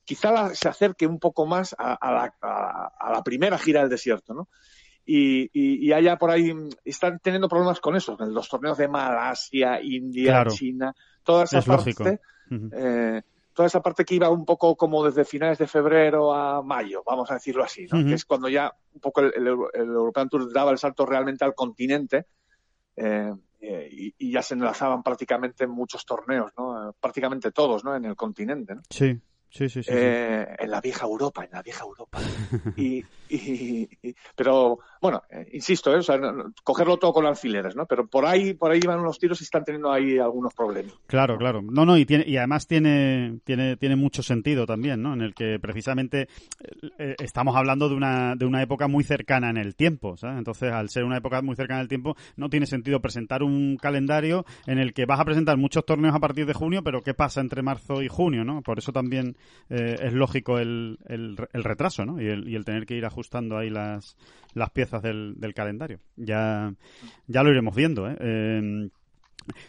[0.04, 3.80] quizá la- se acerque un poco más a, a la, a- a la primera gira
[3.80, 4.48] del desierto, ¿no?
[5.08, 6.52] Y, y, y haya por ahí,
[6.84, 10.50] están teniendo problemas con eso, los torneos de Malasia, India, Claro.
[10.50, 12.18] China, toda esa Es parte,
[12.72, 13.22] eh,
[13.56, 17.30] toda esa parte que iba un poco como desde finales de febrero a mayo, vamos
[17.30, 18.04] a decirlo así, ¿no?
[18.04, 21.42] Que es cuando ya un poco el, el, el European Tour daba el salto realmente
[21.42, 22.26] al continente
[22.96, 23.32] eh,
[23.90, 26.90] y, y ya se enlazaban prácticamente muchos torneos, ¿no?
[26.90, 27.96] Eh, prácticamente todos ¿no?
[27.96, 28.74] en el continente.
[28.74, 28.82] ¿no?
[28.90, 29.18] Sí,
[29.50, 29.82] sí, sí.
[29.82, 29.92] sí, sí.
[29.92, 32.18] Eh, en la vieja Europa, en la vieja Europa.
[32.76, 35.98] Y, y- y- pero bueno, eh, insisto, ¿eh?
[35.98, 37.86] O sea, no- cogerlo todo con alfileres, ¿no?
[37.86, 40.94] Pero por ahí, por ahí van unos tiros y están teniendo ahí algunos problemas.
[41.06, 41.62] Claro, claro.
[41.62, 45.14] No, no, y, tiene, y además tiene, tiene, tiene mucho sentido también, ¿no?
[45.14, 46.28] En el que precisamente
[46.98, 50.38] eh, estamos hablando de una, de una época muy cercana en el tiempo, ¿sabes?
[50.38, 53.76] Entonces, al ser una época muy cercana en el tiempo, no tiene sentido presentar un
[53.76, 57.14] calendario en el que vas a presentar muchos torneos a partir de junio, pero ¿qué
[57.14, 58.62] pasa entre marzo y junio, no?
[58.62, 59.35] Por eso también
[59.68, 62.20] eh, es lógico el, el, retraso, ¿no?
[62.20, 64.16] Y el, el tener que ir ajustando ahí las,
[64.54, 66.00] las piezas del, del calendario.
[66.16, 66.72] Ya,
[67.26, 68.16] ya lo iremos viendo, ¿eh?
[68.18, 68.88] Eh,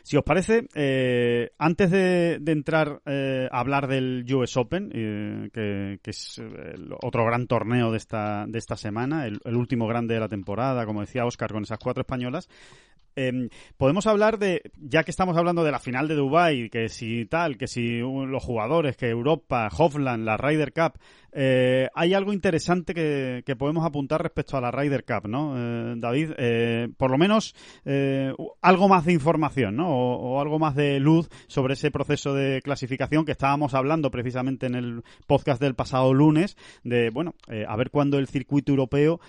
[0.01, 6.39] si os parece, eh, antes de, entrar eh, a hablar del US Open, que, es
[6.39, 10.85] el otro gran torneo de esta, de esta semana, el último grande de la temporada,
[10.85, 12.49] como decía Oscar, con esas cuatro españolas,
[13.17, 17.25] eh, podemos hablar de, ya que estamos hablando de la final de Dubai, que si
[17.25, 20.99] tal, que si los jugadores, que Europa, Hofland, la Ryder Cup,
[21.31, 26.31] eh, hay algo interesante que, podemos apuntar respecto a la Ryder Cup, ¿no, eh, David?
[26.37, 29.89] Eh, por lo menos eh, algo más de información, ¿no?
[29.89, 34.67] O, o algo más de luz sobre ese proceso de clasificación que estábamos hablando precisamente
[34.67, 37.33] en el podcast del pasado lunes, de, bueno,
[37.67, 39.19] a ver cuándo el circuito europeo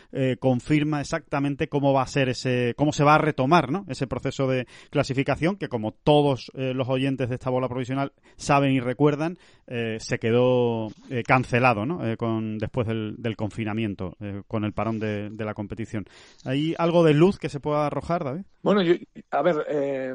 [0.40, 3.84] confirma exactamente cómo va a ser ese, cómo se va a retomar, ¿no?
[3.88, 8.80] Ese proceso de clasificación que, como todos los oyentes de esta bola provisional saben y
[8.80, 9.38] recuerdan,
[9.70, 12.04] eh, se quedó eh, cancelado, ¿no?
[12.06, 16.06] Eh, con, después del, del confinamiento, eh, con el parón de, de la competición.
[16.44, 18.42] ¿Hay algo de luz que se pueda arrojar, David?
[18.62, 18.94] Bueno, yo,
[19.30, 20.14] a ver, eh,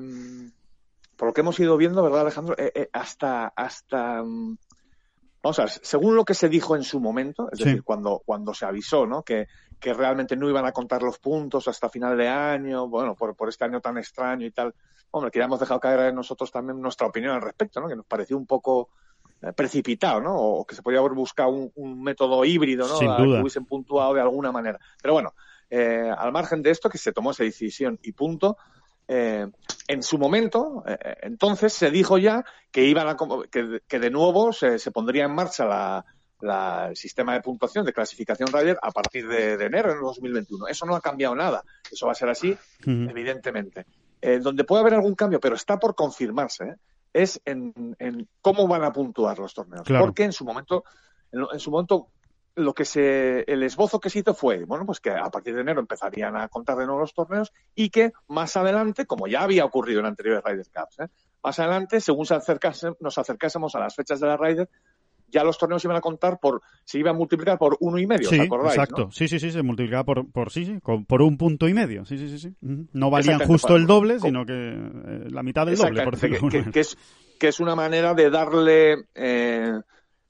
[1.16, 2.56] por lo que hemos ido viendo, ¿verdad, Alejandro?
[2.58, 4.58] Eh, eh, hasta, hasta, mm,
[5.44, 7.66] vamos a ver, según lo que se dijo en su momento, es Sí.
[7.66, 9.22] decir, cuando, cuando se avisó, ¿no?
[9.24, 9.48] Que,
[9.80, 13.50] que realmente no iban a contar los puntos hasta final de año, bueno, por, por
[13.50, 14.74] este año tan extraño y tal.
[15.12, 17.88] Hombre, que ya hemos dejado caer nosotros también nuestra opinión al respecto, ¿no?
[17.88, 18.89] Que nos pareció un poco
[19.52, 20.36] precipitado, ¿no?
[20.38, 22.98] O que se podía haber buscado un, un método híbrido, ¿no?
[22.98, 23.36] Sin A duda.
[23.38, 24.80] Que hubiesen puntuado de alguna manera.
[25.02, 25.34] Pero bueno,
[25.70, 28.58] eh, al margen de esto, que se tomó esa decisión y punto,
[29.08, 29.48] eh,
[29.88, 33.18] en su momento, eh, entonces se dijo ya que iban a,
[33.52, 36.06] que, que de nuevo se, se pondría en marcha la,
[36.40, 40.68] la- el sistema de puntuación de clasificación Ryder a partir de, de enero de 2021.
[40.68, 41.64] Eso no ha cambiado nada.
[41.92, 42.56] Eso va a ser así,
[43.10, 43.86] evidentemente.
[44.22, 46.76] Eh, donde puede haber algún cambio, pero está por confirmarse, ¿eh?
[47.13, 49.84] Es en, en cómo van a puntuar los torneos.
[49.84, 50.06] Claro.
[50.06, 50.84] Porque en su momento,
[51.32, 52.10] en, en su momento,
[52.56, 55.62] lo que se, el esbozo que se hizo fue, bueno, pues que a partir de
[55.62, 59.65] enero empezarían a contar de nuevo los torneos y que más adelante, como ya había
[59.65, 61.08] ocurrido en anteriores Ryder Cups, ¿eh?
[61.43, 64.69] más adelante, según se acercase, nos acercásemos a las fechas de la Ryder,
[65.34, 68.30] ya los torneos iban a contar por, se iban a multiplicar por uno y medio,
[68.30, 68.74] Sí, ¿os acordáis?
[68.76, 69.06] exacto.
[69.06, 69.12] no?
[69.12, 72.06] Sí, sí, sí, se multiplicaba por, por sí, sí, por un punto y medio.
[72.06, 72.56] Sí, sí, sí, sí.
[72.62, 76.50] No valían justo el doble, sino que eh, la mitad del doble, por decirlo de
[76.50, 76.98] que, que- que es,
[77.39, 79.72] que es una manera de darle, eh,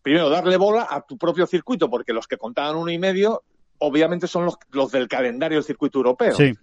[0.02, 3.44] primero, darle bola a tu propio circuito, porque los que contaban uno y medio,
[3.80, 6.36] obviamente son los, los del calendario del circuito europeo.
[6.36, 6.54] Sí,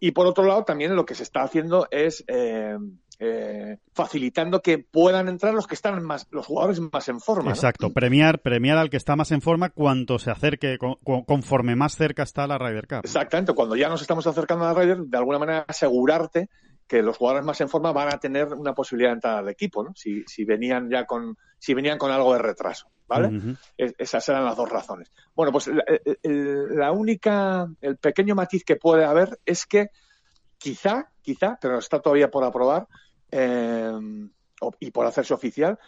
[0.00, 2.76] Y por otro lado, también lo que se está haciendo es eh,
[3.20, 7.44] eh, facilitando que puedan entrar los que están más, los jugadores más en forma.
[7.44, 7.50] ¿no?
[7.50, 7.90] exacto.
[7.92, 11.96] Premiar, premiar al que está más en forma cuanto se acerque, con- con- conforme más
[11.96, 13.00] cerca está la Ryder Cup.
[13.04, 16.48] Exactamente, cuando ya nos estamos acercando a la Ryder, de alguna manera asegurarte
[16.88, 19.82] que los jugadores más en forma van a tener una posibilidad de entrar al equipo,
[19.82, 19.92] ¿no?
[19.94, 23.56] Si, si venían ya con, si venían con algo de retraso, ¿vale?
[23.78, 25.10] Es- esas eran las dos razones.
[25.34, 25.82] Bueno, pues la,
[26.22, 29.86] la única, el pequeño matiz que puede haber es que
[30.62, 32.86] quizá, quizá, pero está todavía por aprobar
[33.30, 33.90] eh,
[34.78, 35.78] y por hacerse oficial,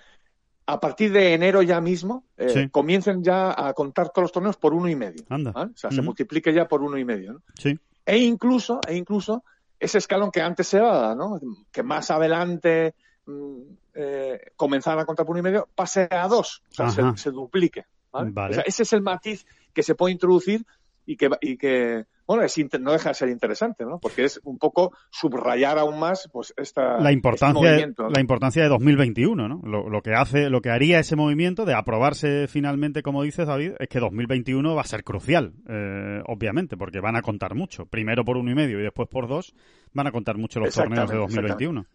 [0.67, 2.69] a partir de enero ya mismo eh, Sí.
[2.71, 5.25] comiencen ya a contar todos los torneos por uno y medio.
[5.29, 5.53] Anda.
[5.53, 5.73] ¿vale?
[5.75, 7.35] O sea, se multiplique ya por uno y medio.
[7.35, 7.43] ¿no?
[7.55, 7.79] Sí.
[8.05, 9.45] E incluso, e incluso
[9.79, 11.39] ese escalón que antes se daba, ¿no?
[11.71, 12.95] Que más adelante
[13.27, 13.61] mm,
[13.95, 17.87] eh, comenzara a contar por un y medio pase a dos, o sea, se, duplique.
[18.11, 18.31] ¿vale?
[18.33, 18.51] Vale.
[18.53, 20.65] O sea, ese es el matiz que se puede introducir
[21.07, 23.99] y que, y que bueno, es inter- no deja de ser interesante, ¿no?
[23.99, 28.09] Porque es un poco subrayar aún más pues esta, la este importancia, ¿no?
[28.09, 29.61] la importancia de 2021, ¿no?
[29.65, 33.73] Lo, lo que hace, lo que haría ese movimiento de aprobarse finalmente, como dices David,
[33.79, 37.85] es que 2021 va a ser crucial, eh, obviamente, porque van a contar mucho.
[37.87, 39.55] Primero por uno y medio y después por dos,
[39.93, 41.87] van a contar mucho los torneos de Exactamente, 2021.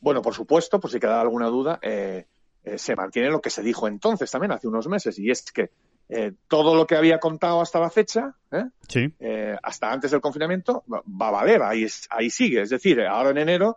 [0.00, 2.26] Bueno, por supuesto, por si queda alguna duda, eh,
[2.64, 5.70] eh, se mantiene lo que se dijo entonces también, hace unos meses, y es que
[6.08, 8.64] eh, todo lo que había contado hasta la fecha, ¿eh?
[8.88, 12.62] Sí, eh, hasta antes del confinamiento, va, a valer, ahí, es- ahí sigue.
[12.62, 13.76] Es decir, ahora en enero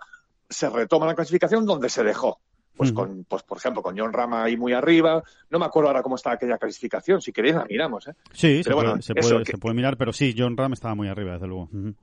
[0.50, 2.40] se retoma la clasificación donde se dejó.
[2.78, 5.22] Pues, con, pues por ejemplo, con John Rama ahí muy arriba.
[5.50, 7.22] No me acuerdo ahora cómo está aquella clasificación.
[7.22, 8.08] Si queréis la miramos.
[8.08, 8.14] ¿eh?
[8.32, 10.72] sí, se, puede, bueno, se, eso puede, que- se puede mirar, pero sí, John Ram
[10.72, 11.64] estaba muy arriba, desde luego.
[11.74, 11.94] Ujú.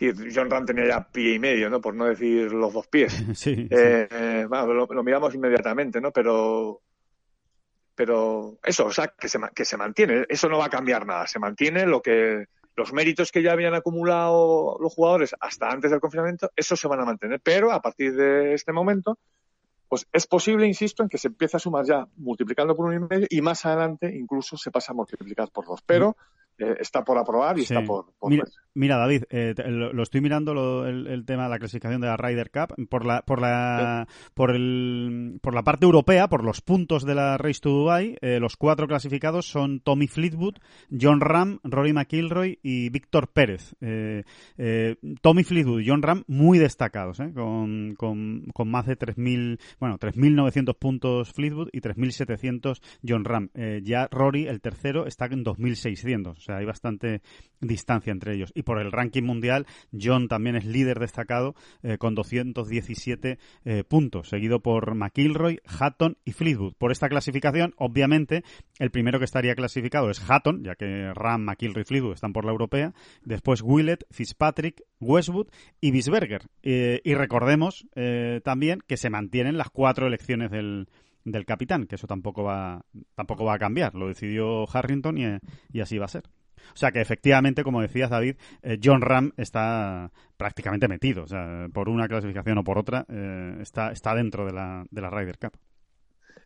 [0.00, 1.80] Y John Ram tenía ya pie y medio, ¿no?
[1.82, 3.12] Por no decir los dos pies.
[3.12, 3.68] Sí, sí.
[3.70, 6.10] Eh, eh, bueno, lo, lo miramos inmediatamente, ¿no?
[6.10, 6.80] Pero,
[7.94, 10.24] pero eso, o sea, que se, que se mantiene.
[10.28, 11.26] Eso no va a cambiar nada.
[11.26, 16.00] Se mantiene lo que los méritos que ya habían acumulado los jugadores hasta antes del
[16.00, 17.40] confinamiento, esos se van a mantener.
[17.40, 19.18] Pero a partir de este momento,
[19.88, 23.00] pues es posible, insisto, en que se empiece a sumar ya multiplicando por uno y
[23.00, 25.82] medio y más adelante incluso se pasa a multiplicar por dos.
[25.84, 26.16] Pero
[26.58, 27.74] eh, está por aprobar y Sí.
[27.74, 28.32] está por, por
[28.74, 32.00] Mira, David, eh, te- lo, lo estoy mirando lo- el, el tema de la clasificación
[32.00, 36.42] de la Ryder Cup por la por la por el por la parte europea, por
[36.42, 40.54] los puntos de la Race to Dubai, eh, los cuatro clasificados son Tommy Fleetwood,
[40.90, 43.74] John Ram, Rory McIlroy y Víctor Pérez.
[45.20, 47.32] Tommy Fleetwood y John Ram muy destacados, ¿eh?
[47.34, 53.50] con, con, con más de 3.000, bueno, 3.900 puntos Fleetwood y 3.700 John Ram.
[53.82, 57.22] Ya Rory, el tercero, está en 2.600, o sea, hay bastante
[57.60, 58.52] distancia entre ellos.
[58.54, 59.66] Y por el ranking mundial,
[59.98, 66.32] John también es líder destacado eh, con 217 eh, puntos, seguido por McIlroy, Hatton y
[66.32, 66.74] Fleetwood.
[66.74, 68.44] Por esta clasificación, obviamente,
[68.78, 72.44] el primero que estaría clasificado es Hatton, ya que Ram, McIlroy y Fleetwood están por
[72.44, 72.92] la europea.
[73.24, 75.48] Después Willett, Fitzpatrick, Westwood
[75.80, 76.48] y Bisberger.
[76.62, 80.88] Eh, y recordemos eh, también que se mantienen las cuatro elecciones del,
[81.24, 83.94] del capitán, que eso tampoco va, tampoco va a cambiar.
[83.94, 85.38] Lo decidió Harrington y,
[85.72, 86.24] y así va a ser.
[86.72, 91.24] O sea que efectivamente, como decías David, eh, John Ram está prácticamente metido.
[91.24, 95.00] O sea, por una clasificación o por otra, eh, está, está dentro de la, de
[95.00, 95.52] la Ryder Cup.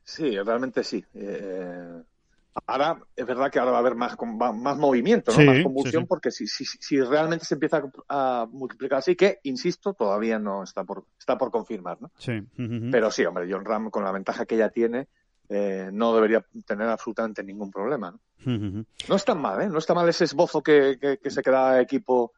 [0.02, 1.04] Sí, realmente sí.
[1.14, 2.02] Eh,
[2.66, 4.16] ahora es verdad que ahora va a haber más,
[4.54, 5.38] más movimiento, ¿no?
[5.38, 6.08] Sí, más convulsión, sí, sí.
[6.08, 10.84] porque si, si, si realmente se empieza a, multiplicar así, que, insisto, todavía no está
[10.84, 12.00] por, está por confirmar.
[12.00, 12.10] ¿no?
[12.18, 12.40] Sí.
[12.90, 15.08] Pero sí, hombre, John Ram, con la ventaja que ya tiene,
[15.48, 18.10] eh, no debería tener absolutamente ningún problema.
[18.12, 18.20] ¿no?
[18.52, 18.84] Ujú.
[19.08, 19.68] No está mal, ¿eh?
[19.68, 22.32] No está mal ese esbozo que, que, que se queda equipo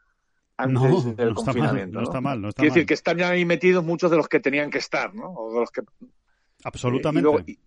[0.56, 1.98] antes No, del no está mal, confinamiento.
[1.98, 2.74] no está mal, no está Quiere mal.
[2.74, 5.32] decir que están ya ahí metidos muchos de los que tenían que estar, ¿no?
[5.32, 5.82] O de los que
[6.64, 7.20] Absolutamente.
[7.20, 7.58] y luego, y-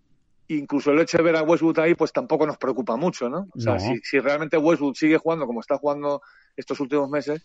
[0.48, 3.48] incluso el hecho de ver a Westwood ahí, pues tampoco nos preocupa mucho, ¿no?
[3.54, 3.80] O sea, No.
[3.80, 6.20] si, si realmente Westwood sigue jugando como está jugando
[6.56, 7.42] estos últimos meses,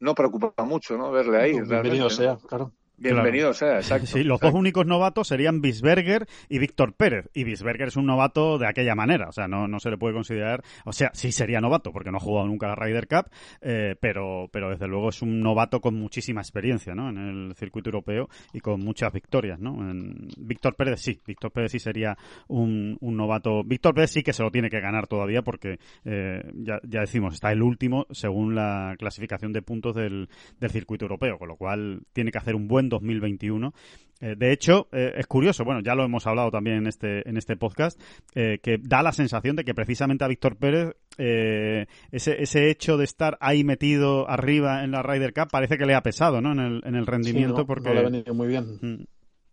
[0.00, 1.10] no preocupa mucho, ¿no?
[1.10, 1.52] Verle ahí.
[1.60, 2.38] Bienvenido sea, ¿no?
[2.40, 2.72] claro.
[3.00, 4.06] Bienvenido sea, exacto.
[4.06, 7.28] Sí, los dos únicos novatos serían Bisberger y Víctor Pérez.
[7.34, 9.28] Y Bisberger es un novato de aquella manera.
[9.28, 10.62] O sea, no, no se le puede considerar.
[10.84, 13.30] O sea, sí sería novato porque no ha jugado nunca la Ryder Cup.
[13.62, 17.08] eh, pero, pero desde luego es un novato con muchísima experiencia ¿no?
[17.08, 19.58] en el circuito europeo y con muchas victorias.
[19.58, 19.90] ¿no?
[19.90, 21.18] En- Víctor Pérez sí.
[21.26, 23.64] Víctor Pérez sí sería un, un novato.
[23.64, 27.32] Víctor Pérez sí que se lo tiene que ganar todavía porque eh, ya, ya decimos,
[27.34, 31.38] está el último según la clasificación de puntos del, del circuito europeo.
[31.38, 33.72] Con lo cual tiene que hacer un buen 2021.
[34.20, 37.38] Eh, de hecho, eh, es curioso, bueno, ya lo hemos hablado también en este, en
[37.38, 37.98] este podcast,
[38.34, 43.04] eh, que da la sensación de que precisamente a Víctor Pérez ese, ese hecho de
[43.04, 46.52] estar ahí metido arriba en la Ryder Cup parece que le ha pesado, ¿no?
[46.52, 47.88] En el, en el rendimiento Sí, no, porque...
[47.88, 48.78] no le ha venido muy bien.
[48.80, 49.04] Mm.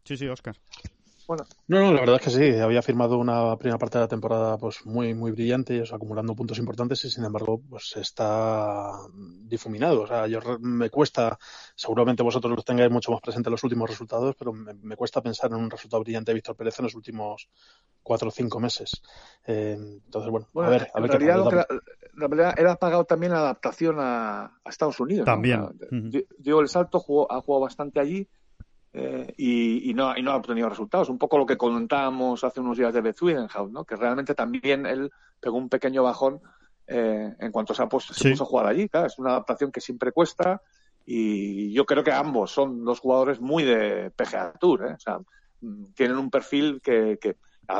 [0.03, 0.55] Sí, sí, Oscar.
[1.27, 2.57] Bueno, No, no, la verdad es que sí.
[2.59, 6.33] Había firmado una primera parte de la temporada pues muy, muy brillante y eso, acumulando
[6.35, 8.91] puntos importantes y sin embargo pues está
[9.43, 10.03] difuminado.
[10.03, 11.37] O sea, yo re- me cuesta,
[11.75, 15.51] seguramente vosotros los tengáis mucho más presentes los últimos resultados, pero me, me cuesta pensar
[15.51, 17.49] en un resultado brillante de Víctor Pérez en los últimos
[18.01, 19.01] cuatro o cinco meses.
[19.45, 21.55] Eh, entonces, bueno, bueno a ver, a en ver qué realidad, pasa.
[21.57, 21.81] lo que la,
[22.21, 25.27] la verdad, él ha pagado también la adaptación a, a Estados Unidos.
[25.27, 25.33] ¿no?
[25.33, 25.59] También.
[25.59, 25.71] O
[26.37, 28.29] Dio el salto, jugó, ha jugado bastante allí.
[28.99, 31.09] Eh, y, y no, y no ha obtenido resultados.
[31.09, 33.83] Un poco lo que comentábamos hace unos días de Beth Widenhout, ¿no?
[33.85, 36.41] que realmente también él pegó un pequeño bajón
[36.87, 38.89] eh, en cuanto se, ha puesto, se puso a jugar allí.
[38.89, 40.61] Claro, es una adaptación que siempre cuesta
[41.05, 44.87] y yo creo que ambos son dos jugadores muy de PGA Tour.
[44.87, 44.93] ¿eh?
[44.95, 45.19] O sea,
[45.61, 47.35] mm, tienen un perfil que, que,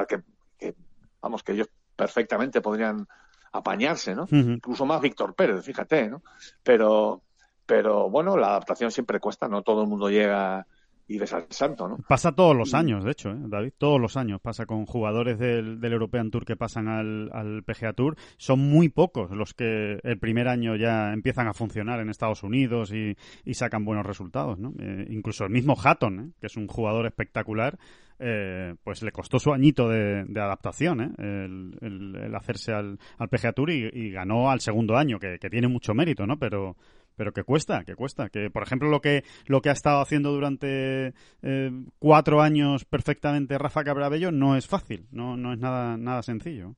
[0.08, 0.24] que-
[0.60, 0.76] que,
[1.22, 3.08] vamos, que ellos perfectamente podrían
[3.54, 4.28] apañarse, ¿no?
[4.52, 6.22] Incluso más Víctor Pérez, fíjate, ¿no?
[6.62, 7.24] Pero,
[7.66, 10.68] pero bueno, la adaptación siempre cuesta, no todo el mundo llega
[11.08, 11.98] y ves al santo, ¿no?
[12.08, 15.80] Pasa todos los años, de hecho, ¿eh, David, todos los años pasa con jugadores del,
[15.80, 18.16] del European Tour que pasan al, al, PGA Tour.
[18.38, 22.92] Son muy pocos los que el primer año ya empiezan a funcionar en Estados Unidos
[22.92, 23.16] y,
[23.46, 24.74] y sacan buenos resultados, ¿no?
[24.80, 26.32] Eh, incluso el mismo Hatton, ¿eh?
[26.40, 27.78] que es un jugador espectacular,
[28.20, 31.12] eh, pues le costó su añito de, de adaptación, ¿eh?
[31.20, 35.38] el, el, el, hacerse al, al PGA Tour y, y, ganó al segundo año, que,
[35.40, 36.40] que tiene mucho mérito, ¿no?
[36.40, 36.76] Pero
[37.18, 38.30] pero que cuesta, que cuesta.
[38.30, 43.58] Que, por ejemplo, lo que, lo que ha estado haciendo durante eh, cuatro años perfectamente
[43.58, 46.76] Rafa Cabrabello no es fácil, no, no es nada, nada sencillo.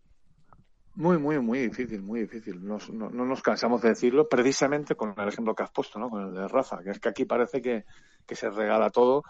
[0.96, 2.66] Muy, muy, muy difícil, muy difícil.
[2.66, 6.10] Nos, no, no, nos cansamos de decirlo, precisamente con el ejemplo que has puesto, ¿no?
[6.10, 7.86] Con el de Rafa, que es que aquí parece que,
[8.26, 9.24] que se regala todo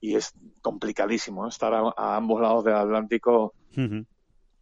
[0.00, 1.48] y es complicadísimo ¿no?
[1.48, 3.54] estar a, a, ambos lados del Atlántico.
[3.76, 4.06] Uh -huh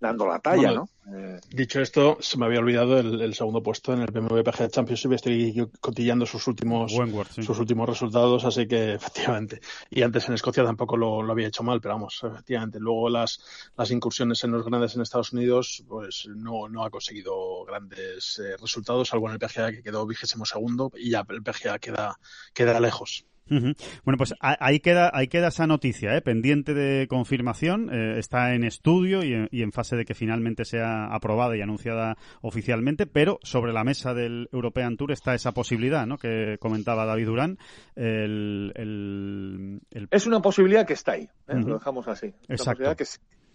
[0.05, 1.17] dando la talla, bueno, ¿no?
[1.17, 1.41] Eh...
[1.51, 5.13] Dicho esto, se me había olvidado el, el, segundo puesto en el BMW PGA Championship.
[5.13, 6.93] Estoy cotillando sus últimos,
[7.35, 7.43] sí.
[7.43, 9.61] sus últimos resultados, así que efectivamente.
[9.91, 12.79] Y antes en Escocia tampoco lo, lo, había hecho mal, pero vamos, efectivamente.
[12.79, 13.41] Luego las,
[13.77, 18.57] las incursiones en los grandes en Estados Unidos, pues no, no ha conseguido grandes eh,
[18.59, 22.19] resultados, salvo en el PGA que quedó vigésimo segundo y ya el PGA queda,
[22.53, 23.27] queda lejos.
[23.51, 23.77] Uh -huh.
[24.05, 26.23] Bueno, pues ahí queda, ahí queda esa noticia, ¿eh?
[26.23, 30.65] pendiente de confirmación, eh, está en estudio y en, y en, fase de que finalmente
[30.65, 36.07] sea aprobada y anunciada oficialmente, pero sobre la mesa del European Tour está esa posibilidad,
[36.07, 36.17] ¿no?
[36.17, 37.59] Que comentaba David Durán.
[37.97, 40.09] El, el, el...
[40.11, 41.55] Es una posibilidad que está ahí, ¿eh?
[41.55, 41.67] uh -huh.
[41.67, 42.27] lo dejamos así.
[42.49, 42.97] Una Exacto.
[42.97, 43.05] Que,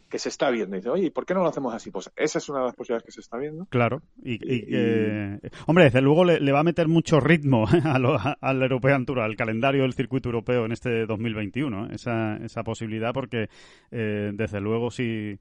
[0.10, 0.76] que se está viendo.
[0.76, 1.92] Y dice, oye, ¿por qué no lo hacemos así?
[1.92, 3.66] Pues esa es una de las posibilidades que se está viendo.
[3.68, 4.02] Claro.
[4.24, 4.66] Y, y.
[4.70, 8.62] Eh, hombre, desde luego le, le, va a meter mucho ritmo a lo, a, al
[8.62, 11.90] European Tour, al calendario del circuito europeo en este 2021, ¿eh?
[11.94, 13.50] esa, esa posibilidad, porque
[13.92, 15.40] eh, desde luego si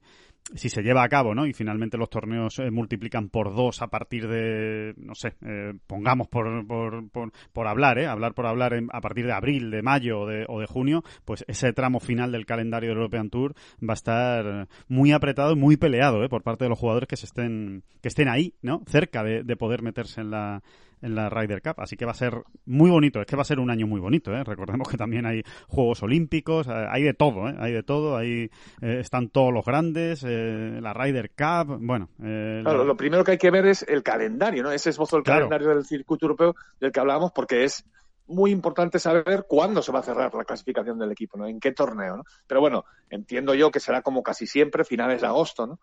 [0.55, 1.45] si se lleva a cabo, ¿no?
[1.45, 6.27] Y finalmente los torneos eh, multiplican por dos a partir de, no sé, eh, pongamos
[6.27, 8.07] por, por, por, por, hablar, ¿eh?
[8.07, 11.03] Hablar por hablar en, a partir de abril, de mayo o de, o de, junio,
[11.25, 13.53] pues ese tramo final del calendario del European Tour
[13.87, 16.29] va a estar muy apretado y muy peleado, ¿eh?
[16.29, 18.83] Por parte de los jugadores que se estén, que estén ahí, ¿no?
[18.87, 20.61] Cerca de, de poder meterse en la,
[21.01, 21.75] en la Ryder Cup.
[21.77, 23.21] Así que va a ser muy bonito.
[23.21, 24.33] Es que va a ser un año muy bonito.
[24.33, 24.43] ¿eh?
[24.43, 27.55] Recordemos que también hay Juegos Olímpicos, eh, hay de todo, ¿eh?
[27.59, 28.17] hay de todo.
[28.17, 28.49] Ahí
[28.81, 31.77] eh, están todos los grandes, eh, la Ryder Cup.
[31.79, 32.85] Bueno, eh, claro, la...
[32.85, 34.71] lo primero que hay que ver es el calendario, ¿no?
[34.71, 35.47] Ese esbozo del claro.
[35.47, 37.85] calendario del circuito europeo del que hablábamos, porque es
[38.27, 41.47] muy importante saber cuándo se va a cerrar la clasificación del equipo, ¿no?
[41.47, 42.23] En qué torneo, ¿no?
[42.45, 45.79] Pero bueno, entiendo yo que será como casi siempre, finales de agosto, ¿no?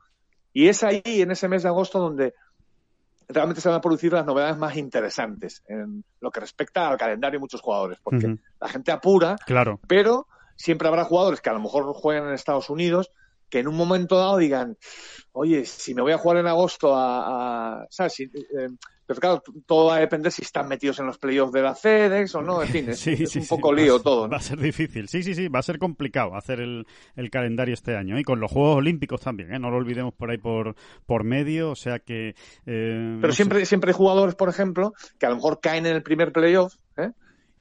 [0.52, 2.34] Y es ahí, en ese mes de agosto, donde
[3.28, 7.38] realmente se van a producir las novedades más interesantes en lo que respecta al calendario
[7.38, 8.40] de muchos jugadores, porque uh -huh.
[8.60, 9.80] la gente apura, claro.
[9.88, 13.10] pero siempre habrá jugadores que a lo mejor juegan en Estados Unidos
[13.48, 14.76] que en un momento dado digan,
[15.32, 18.14] oye, si me voy a jugar en agosto a, a ¿sabes?
[18.14, 18.68] Si, eh,
[19.06, 22.34] pero claro, todo va a depender si están metidos en los playoffs de la FedEx
[22.34, 24.26] o no, en fin, es, sí, es sí, un poco sí, lío va, todo.
[24.26, 24.30] ¿no?
[24.30, 27.74] Va a ser difícil, sí, sí, sí, va a ser complicado hacer el, el calendario
[27.74, 29.58] este año y con los Juegos Olímpicos también, ¿eh?
[29.58, 30.74] no lo olvidemos por ahí por,
[31.06, 32.30] por medio, o sea que...
[32.66, 33.66] Eh, pero no siempre, sé.
[33.66, 37.12] siempre hay jugadores, por ejemplo, que a lo mejor caen en el primer playoff, ¿eh?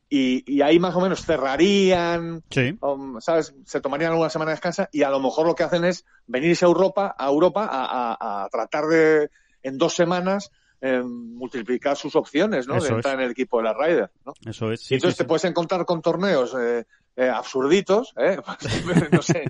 [0.07, 2.77] Y, y, ahí más o menos cerrarían, sí.
[2.81, 3.55] um, ¿sabes?
[3.65, 6.63] Se tomarían alguna semana de descanso y a lo mejor lo que hacen es venirse
[6.63, 9.31] a Europa, a Europa a, a, a tratar de
[9.63, 10.51] en dos semanas
[10.85, 12.77] eh, multiplicar sus opciones, ¿no?
[12.77, 13.19] Eso de entrar es.
[13.19, 14.33] en el equipo de la Ryder, ¿no?
[14.45, 14.81] Eso es.
[14.81, 15.27] Sí, y entonces sí, te sí.
[15.27, 18.37] puedes encontrar con torneos eh, eh, absurditos, ¿eh?
[19.11, 19.45] no sé,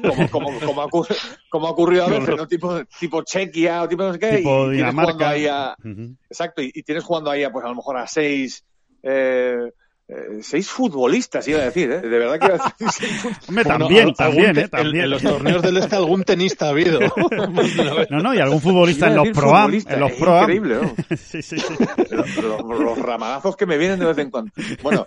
[0.00, 1.16] como, como, como, ocurre,
[1.50, 2.46] como, ha ocurrido a veces, ¿no?
[2.46, 5.88] Tipo, tipo Chequia o tipo no sé qué, tipo y tienes jugando ahí a, uh
[5.88, 6.16] -huh.
[6.30, 8.64] exacto, y, y, tienes jugando ahí a, pues a lo mejor a seis,
[9.02, 9.72] eh,
[10.08, 12.00] eh, seis futbolistas, iba a decir, ¿eh?
[12.00, 13.08] De verdad que iba a decir
[13.48, 14.68] Hombre, también, bueno, también, ¿eh?
[14.68, 14.96] También.
[14.96, 17.00] En, en, los torneos del este algún tenista ha habido.
[18.10, 19.72] no, no, y algún futbolista en los Pro Am.
[19.72, 20.50] En los Pro Am.
[20.50, 20.94] Increíble, ¿no?
[21.16, 21.74] sí, sí, sí.
[22.10, 24.50] Los, los, los, ramadazos que me vienen de vez en cuando.
[24.82, 25.06] Bueno,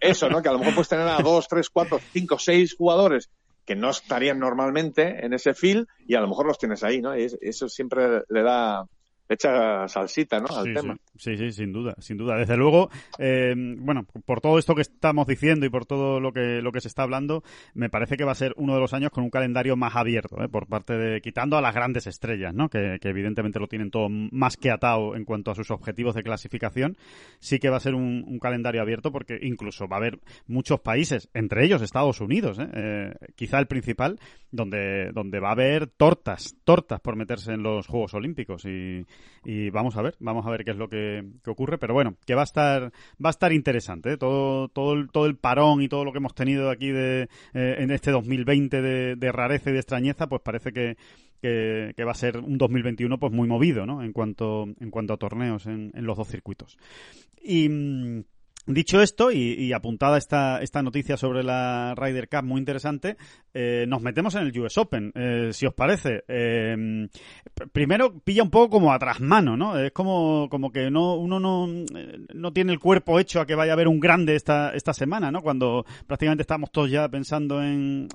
[0.00, 0.42] eso, ¿no?
[0.42, 3.30] Que a lo mejor puedes tener a dos, tres, cuatro, cinco, seis jugadores
[3.64, 7.16] que no estarían normalmente en ese field y a lo mejor los tienes ahí, ¿no?
[7.16, 8.84] Y eso siempre le da
[9.28, 10.46] echa salsita, ¿no?
[10.54, 10.96] Al sí, tema.
[11.16, 11.36] Sí.
[11.36, 12.36] sí, sí, sin duda, sin duda.
[12.36, 16.60] Desde luego, eh, bueno, por todo esto que estamos diciendo y por todo lo que
[16.62, 17.42] lo que se está hablando,
[17.74, 20.42] me parece que va a ser uno de los años con un calendario más abierto,
[20.42, 20.48] ¿eh?
[20.48, 22.68] por parte de quitando a las grandes estrellas, ¿no?
[22.68, 26.22] Que, que, evidentemente lo tienen todo más que atado en cuanto a sus objetivos de
[26.22, 26.96] clasificación.
[27.40, 30.80] Sí que va a ser un, un calendario abierto porque incluso va a haber muchos
[30.80, 32.68] países, entre ellos Estados Unidos, ¿eh?
[32.72, 34.18] eh quizá el principal,
[34.50, 39.04] donde donde va a haber tortas, tortas por meterse en los Juegos Olímpicos y
[39.44, 42.34] y vamos a ver, vamos a ver qué es lo que, ocurre, pero bueno, que
[42.34, 42.92] va a estar
[43.24, 44.16] va a estar interesante, ¿eh?
[44.16, 47.76] todo todo el, todo el parón y todo lo que hemos tenido aquí de eh,
[47.78, 50.96] en este 2020 de, de, rareza y de extrañeza, pues parece que,
[51.40, 54.02] que, va a ser un 2021 pues muy movido, ¿no?
[54.02, 56.78] En cuanto en cuanto a torneos en, en los dos circuitos.
[57.42, 57.68] Y
[58.66, 63.16] Dicho esto, y, apuntada esta, esta noticia sobre la Ryder Cup muy interesante,
[63.54, 66.24] eh, nos metemos en el US Open, eh, si os parece.
[66.28, 67.08] Eh,
[67.72, 69.78] primero pilla un poco como atrás mano, ¿no?
[69.78, 71.66] Es como, como que no, uno no,
[72.34, 75.30] no tiene el cuerpo hecho a que vaya a haber un grande esta, esta semana,
[75.30, 75.42] ¿no?
[75.42, 78.08] Cuando prácticamente estamos todos ya pensando en,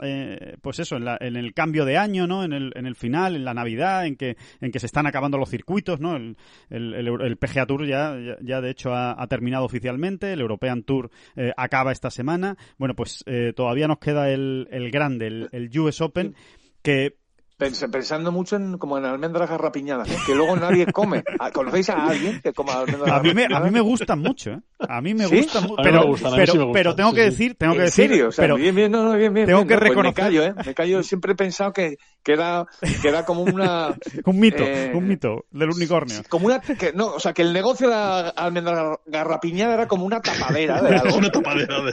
[0.61, 2.43] pues eso, en, la, en, el cambio de año, ¿no?
[2.43, 5.37] En el, en el final, en la Navidad, en que, en que se están acabando
[5.37, 6.15] los circuitos, ¿no?
[6.15, 6.35] El,
[6.69, 11.91] el, PGA Tour ya, ya, de hecho ha terminado oficialmente el European Tour eh, acaba
[11.91, 12.57] esta semana.
[12.77, 16.35] Bueno, pues eh, todavía nos queda el, el grande, el, US Open,
[16.81, 17.17] que
[17.57, 20.17] pensando mucho en como en almendras garrapiñadas, ¿eh?
[20.25, 21.23] que luego nadie come.
[21.39, 24.51] Ah, ¿Conocéis a alguien que coma almendras a mí me, a mí me gustan mucho,
[24.51, 24.59] ¿eh?
[24.79, 25.81] A mí me gustan mucho.
[25.81, 28.09] Pero, pero, pero, tengo que decir, tengo que decir.
[28.09, 28.27] Serio?
[28.27, 29.47] O sea, pero bien, bien, no, no, bien, bien.
[29.47, 30.23] Tengo que pues reconocer.
[30.23, 30.53] me callo, ¿eh?
[30.65, 31.01] Me callo.
[31.01, 32.67] Siempre he pensado que, que, era,
[33.01, 33.95] que era como una.
[34.25, 36.21] un mito, eh, un mito del unicornio.
[36.29, 36.59] Como una.
[36.59, 40.81] Que, no, o sea, que el negocio de la almendra garrapiñada era como una tapadera
[40.81, 41.17] de algo.
[41.17, 41.91] una tapadera de.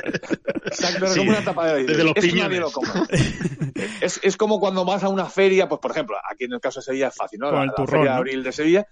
[0.66, 1.78] Exacto, era como una tapadera.
[1.78, 2.60] de Desde los piñones.
[2.60, 2.70] Lo
[4.00, 6.80] es, es como cuando vas a una feria, pues por ejemplo, aquí en el caso
[6.80, 7.46] de Sevilla es fácil, ¿no?
[7.48, 8.16] Con la, el la turrón, feria de ¿no?
[8.16, 8.86] abril de Sevilla.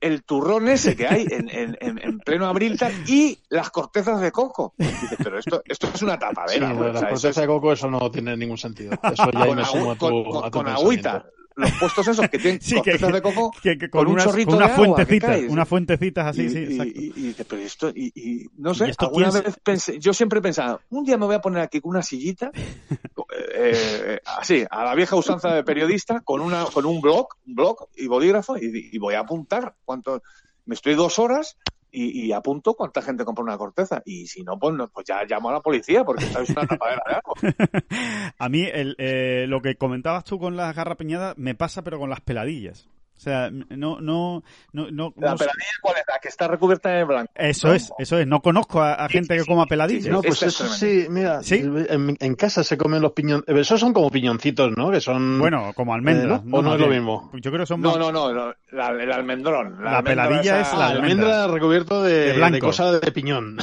[0.00, 4.20] El turrón ese que hay en, en, en, en pleno abril tal, y las cortezas
[4.22, 4.72] de coco.
[4.78, 6.72] Dices, pero esto, esto es una Sí, tapadera.
[6.72, 6.88] ¿no?
[6.92, 8.92] las O sea, es- de coco, eso no tiene ningún sentido.
[9.12, 11.26] Eso ya con, me sumo a tu, con- a tu con agüita.
[11.58, 14.12] Los puestos esos que tienen Sí, que, cortezas de coco que- que con, con, un
[14.14, 15.50] unas, chorrito con unas de agua, que fuentecitas, caes.
[15.50, 17.00] unas fuentecitas así, y, sí, y- exacto.
[17.00, 20.42] y- y pero esto, y, y no sé, ¿Y esto alguna vez pensé, yo siempre
[20.42, 22.50] pensaba, un día me voy a poner aquí con una sillita,
[23.56, 27.88] eh, así, a la vieja usanza de periodista, con una, con un blog, un blog
[27.96, 30.22] y bolígrafo, y, voy a apuntar cuánto,
[30.64, 31.56] me estoy dos horas
[31.90, 34.02] y, y apunto cuánta gente compra una corteza.
[34.04, 36.66] Y si no, pues, no, pues ya llamo a la policía, porque esta es una
[36.66, 37.34] tapadera de algo.
[38.38, 42.10] A mí el, eh, lo que comentabas tú con las garrapiñadas me pasa pero con
[42.10, 42.88] las peladillas.
[43.16, 44.42] O sea, no, no,
[44.72, 45.44] no, no, La no sé.
[45.44, 46.02] peladilla, ¿cuál es?
[46.06, 47.32] La que está recubierta de blanco.
[47.34, 48.26] Eso es, eso es.
[48.26, 50.12] No conozco a, a gente que coma peladillas.
[50.12, 51.56] No, pues eso sí, mira, ¿Sí?
[51.88, 53.44] En, en casa se comen los piñones.
[53.48, 54.90] Esos son como piñoncitos, ¿no?
[54.90, 55.38] Que son.
[55.38, 56.40] Bueno, como almendras.
[56.40, 56.58] Eh, ¿no?
[56.58, 57.30] ¿O no es lo mismo?
[57.34, 59.82] Yo creo que son No, más- no, no, no, la- el almendrón.
[59.82, 62.54] La peladilla esa- es la almendra recubierto de, De blanco.
[62.54, 63.56] de cosa de piñón.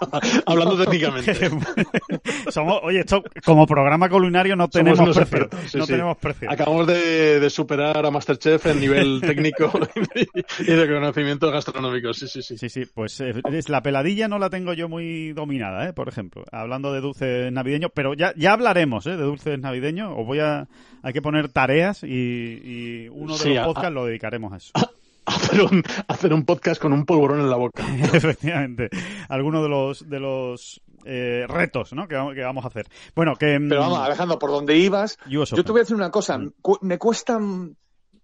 [0.46, 1.50] Hablando técnicamente.
[2.50, 5.48] Somos, oye, esto como programa culinario no tenemos precio.
[5.68, 5.92] sí, no sí.
[5.92, 6.50] tenemos precio.
[6.50, 9.70] Acabamos de, de superar a Masterchef en nivel técnico
[10.60, 12.12] y de conocimiento gastronómico.
[12.12, 12.58] Sí, sí, sí.
[12.58, 15.92] Sí, sí, pues eh, es, la peladilla no la tengo yo muy dominada, ¿eh?
[15.92, 19.10] por ejemplo, hablando de dulces navideños, pero ya, ya hablaremos ¿eh?
[19.16, 20.68] de dulces navideños, os voy a,
[21.02, 24.56] hay que poner tareas y, y uno de Sí, los a- podcasts lo dedicaremos a
[24.56, 24.72] eso.
[25.26, 27.84] Hacer un, hacer un podcast con un polvorón en la boca.
[28.12, 28.88] Efectivamente,
[29.28, 32.08] alguno de los, de los eh, retos ¿no?
[32.08, 32.86] que, vamos- que vamos a hacer.
[33.14, 33.58] Bueno, que...
[33.58, 36.36] mm, Pero vamos, Alejandro, por donde ibas, yo te voy a decir una cosa.
[36.38, 36.52] Mm.
[36.80, 37.74] Me cuesta, mm,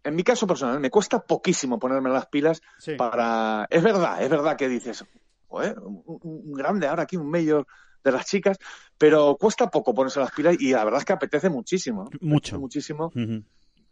[0.07, 2.95] en mi caso personal, me cuesta poquísimo ponerme las pilas Sí.
[2.95, 3.67] para...
[3.69, 5.05] Es verdad, es verdad que dices,
[5.49, 7.67] "Joder, un, grande ahora aquí, un mayor
[8.05, 8.57] de las chicas,
[8.97, 12.05] pero cuesta poco ponerse las pilas y la verdad es que apetece muchísimo.
[12.21, 12.57] Mucho.
[12.57, 13.13] Apetece muchísimo.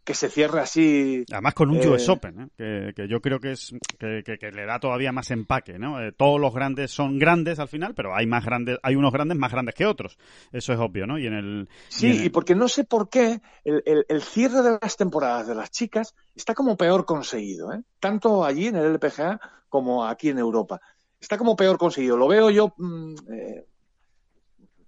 [0.04, 1.24] Que se cierre así.
[1.32, 2.48] Además con un Eh, US Open, ¿eh?
[2.56, 6.00] que, que yo creo que es que, que- que le da todavía más empaque, ¿no?
[6.02, 9.38] Eh, todos los grandes son grandes al final, pero hay más grandes, hay unos grandes
[9.38, 10.18] más grandes que otros.
[10.52, 11.18] Eso es obvio, ¿no?
[11.18, 14.04] Y en el Sí, y en el- y porque no sé por qué el, el-
[14.08, 17.82] el cierre de las temporadas de las chicas está como peor conseguido, ¿eh?
[17.98, 20.80] Tanto allí en el LPGA como aquí en Europa.
[21.18, 22.16] Está como peor conseguido.
[22.18, 22.74] Lo veo yo.
[22.76, 23.66] mm, eh,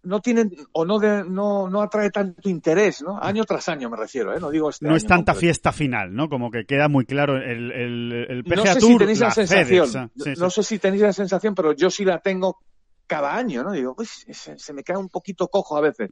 [0.07, 3.19] no tienen o no, de- no no atrae tanto interés, ¿no?
[3.21, 4.41] Año tras año me refiero, ¿eh?
[4.41, 6.29] No digo este no es tanta fiesta final, ¿no?
[6.29, 9.31] Como que queda muy claro el, el, el PGA No sé Tour, si tenéis la,
[9.33, 9.87] sensación.
[9.89, 10.11] FedEx.
[10.25, 10.55] Sí, no sí.
[10.55, 12.59] sé si tenéis la sensación, pero yo sí la tengo
[13.07, 13.73] cada año, ¿no?
[13.73, 16.11] Digo, uy, se, se me queda un poquito cojo a veces.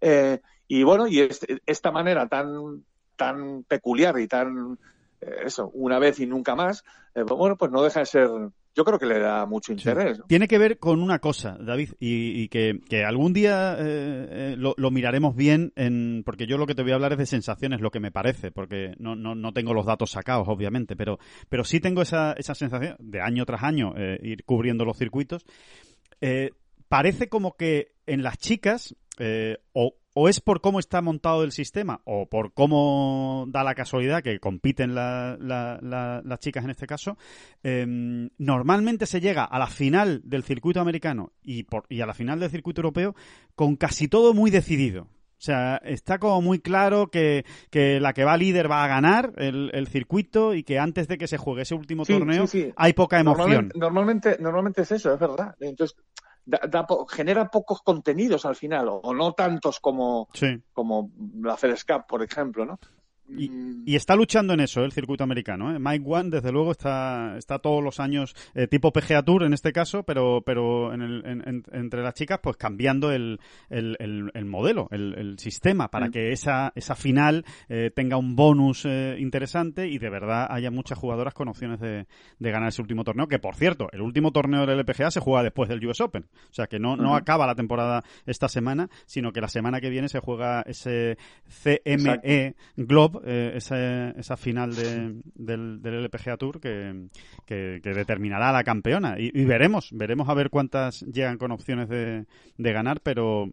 [0.00, 2.84] Eh, y bueno, y este- esta manera tan,
[3.16, 4.78] tan peculiar y tan,
[5.20, 6.84] eh, eso, una vez y nunca más,
[7.14, 8.28] eh, bueno, pues no deja de ser,
[8.76, 10.18] yo creo que le da mucho interés.
[10.18, 10.26] ¿no?
[10.26, 14.54] Tiene que ver con una cosa, David, y, y que, que algún día eh, eh,
[14.58, 17.26] lo, lo miraremos bien, en, porque yo lo que te voy a hablar es de
[17.26, 21.18] sensaciones, lo que me parece, porque no, no, no tengo los datos sacados, obviamente, pero,
[21.48, 25.46] pero sí tengo esa, esa sensación de año tras año eh, ir cubriendo los circuitos.
[26.20, 26.50] Eh,
[26.88, 31.52] parece como que en las chicas, eh, o, o es por cómo está montado el
[31.52, 36.70] sistema, o por cómo da la casualidad que compiten la- la- la- las chicas en
[36.70, 37.16] este caso,
[37.62, 42.14] eh, normalmente se llega a la final del circuito americano y, por, y a la
[42.14, 43.14] final del circuito europeo
[43.54, 45.08] con casi todo muy decidido.
[45.38, 49.34] O sea, está como muy claro que, que la que va líder va a ganar
[49.36, 52.62] el, el circuito y que antes de que se juegue ese último Sí, torneo sí,
[52.62, 52.72] sí.
[52.74, 53.68] hay poca emoción.
[53.74, 55.54] Normalmente, normalmente, normalmente es eso, es verdad.
[55.60, 55.94] Entonces,
[56.46, 60.62] da- da po- genera pocos contenidos al final, o, o no tantos como, Sí.
[60.72, 61.10] como
[61.42, 61.56] la
[62.06, 62.78] por ejemplo, ¿no?
[63.28, 63.82] Mm.
[63.86, 65.74] Y, está luchando en eso el circuito americano.
[65.74, 65.78] ¿eh?
[65.78, 69.72] Mike One, desde luego, está, está todos los años eh, tipo PGA Tour en este
[69.72, 75.36] caso, pero, pero en el, entre las chicas, pues cambiando el, el, el, modelo, el,
[75.38, 76.10] sistema, para mm.
[76.10, 80.98] que esa, esa final eh, tenga un bonus eh, interesante y de verdad haya muchas
[80.98, 82.06] jugadoras con opciones de,
[82.38, 83.28] de, ganar ese último torneo.
[83.28, 86.26] Que por cierto, el último torneo del LPGA se juega después del US Open.
[86.50, 89.90] O sea que no, no acaba la temporada esta semana, sino que la semana que
[89.90, 91.18] viene se juega ese
[91.62, 97.08] CME Globe eh, esa, final de, del, del, LPGA Tour que,
[97.46, 99.16] que, determinará a la campeona.
[99.18, 103.50] Y, veremos, veremos a ver cuántas llegan con opciones de, de ganar, pero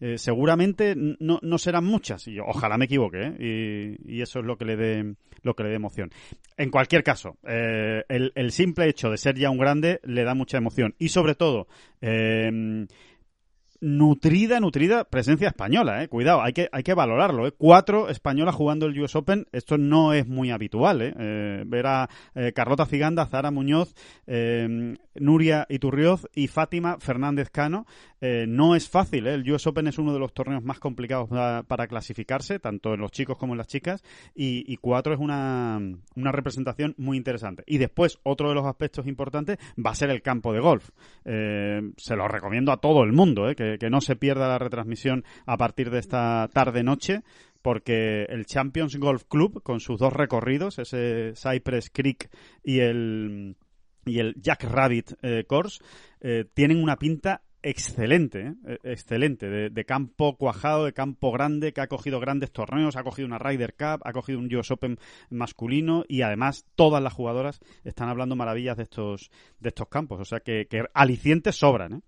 [0.00, 2.26] eh, seguramente no, no, serán muchas.
[2.28, 3.96] Y ojalá me equivoque, ¿eh?
[4.06, 6.10] y, y, eso es lo que le dé lo que le dé emoción.
[6.56, 10.56] En cualquier caso, el, el, simple hecho de ser ya un grande le da mucha
[10.56, 10.94] emoción.
[10.98, 11.68] Y sobre todo,
[13.84, 16.08] nutrida, nutrida presencia española, eh.
[16.08, 17.52] Cuidado, hay que, hay que valorarlo, eh.
[17.52, 21.14] Cuatro españolas jugando el US Open, esto no es muy habitual, eh.
[21.18, 23.94] eh ver a eh, Carlota Ciganda, Zara Muñoz,
[25.16, 27.86] Nuria Iturrioz y Fátima Fernández Cano.
[28.22, 32.58] no es fácil, El US Open es uno de los torneos más complicados para, clasificarse,
[32.58, 34.02] tanto en los chicos como en las chicas,
[34.34, 35.78] y, cuatro es una,
[36.16, 37.64] una representación muy interesante.
[37.66, 40.88] Y después, otro de los aspectos importantes va a ser el campo de golf.
[41.24, 45.56] se lo recomiendo a todo el mundo, que que, no se pierda la retransmisión a
[45.56, 47.22] partir de esta tarde-noche,
[47.62, 52.30] porque el Champions Golf Club, con sus dos recorridos, ese Cypress Creek
[52.62, 53.56] y el,
[54.04, 55.82] y el Jack Rabbit eh, Course,
[56.20, 58.78] eh, tienen una pinta excelente, ¿eh?
[58.84, 63.38] excelente, de, campo cuajado, de campo grande, que ha cogido grandes torneos, ha cogido una
[63.38, 64.98] Ryder Cup, ha cogido un US Open
[65.30, 70.24] masculino y además todas las jugadoras están hablando maravillas de estos, de estos campos, o
[70.26, 71.94] sea que, que alicientes sobran.
[71.94, 72.00] ¿eh?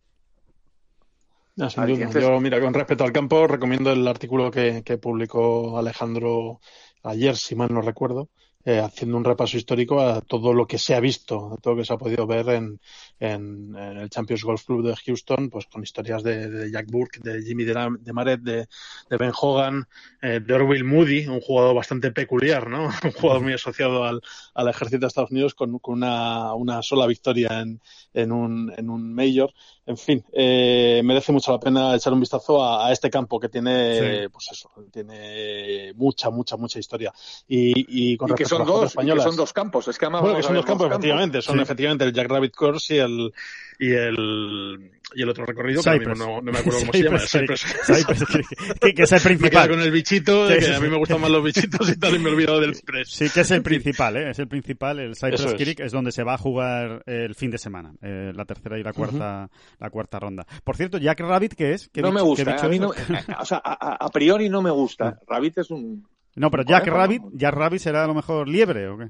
[1.56, 6.60] Yo, mira, con respecto al campo, recomiendo el artículo que, que publicó Alejandro
[7.02, 8.28] ayer, si mal no recuerdo,
[8.68, 11.80] eh, haciendo un repaso histórico a todo lo que se ha visto, a todo lo
[11.80, 12.80] que se ha podido ver en,
[13.20, 17.44] en, el Champions Golf Club de Houston, pues con historias de, de Jack Burke, de
[17.44, 18.66] Jimmy de, de Maret, de,
[19.08, 19.86] de, Ben Hogan,
[20.20, 22.86] eh, de Orville Moody, un jugador bastante peculiar, ¿no?
[23.04, 24.20] un jugador muy asociado al,
[24.54, 27.80] al ejército de Estados Unidos con, con una, una, sola victoria en,
[28.14, 29.54] en, un, en un Major.
[29.88, 33.48] En fin, eh, merece mucho la pena echar un vistazo a, a este campo que
[33.48, 37.12] tiene, pues eso, tiene mucha, mucha, mucha historia.
[37.46, 39.86] Y, y con respecto son dos, son dos campos.
[39.86, 41.40] Es que bueno, que son dos campos, efectivamente.
[41.40, 43.32] Son efectivamente el Jack Rabbit Course y el,
[43.78, 47.18] y el, y el otro recorrido, que no, no, me acuerdo cómo se llama.
[47.18, 47.64] Cypress.
[48.80, 49.68] que, que, es el principal.
[49.68, 52.18] Me con el bichito, que a mí me gustan más los bichitos y tal, y
[52.18, 53.08] me he olvidado del Express.
[53.10, 54.30] Sí, que es el principal, ¿eh?
[54.30, 55.92] Es el principal, el Cypress Creek, es.
[55.92, 59.48] donde se va a jugar el fin de semana, eh, la tercera y la cuarta,
[59.78, 60.46] la cuarta ronda.
[60.64, 61.90] Por cierto, Jack Rabbit, ¿qué es?
[61.94, 65.18] no me gusta, a mí no, o sea, a, a, priori no me gusta.
[65.26, 66.04] Rabbit es un,
[66.36, 69.08] no, pero Jack Rabbit, Jack Rabbit será a lo mejor liebre o qué?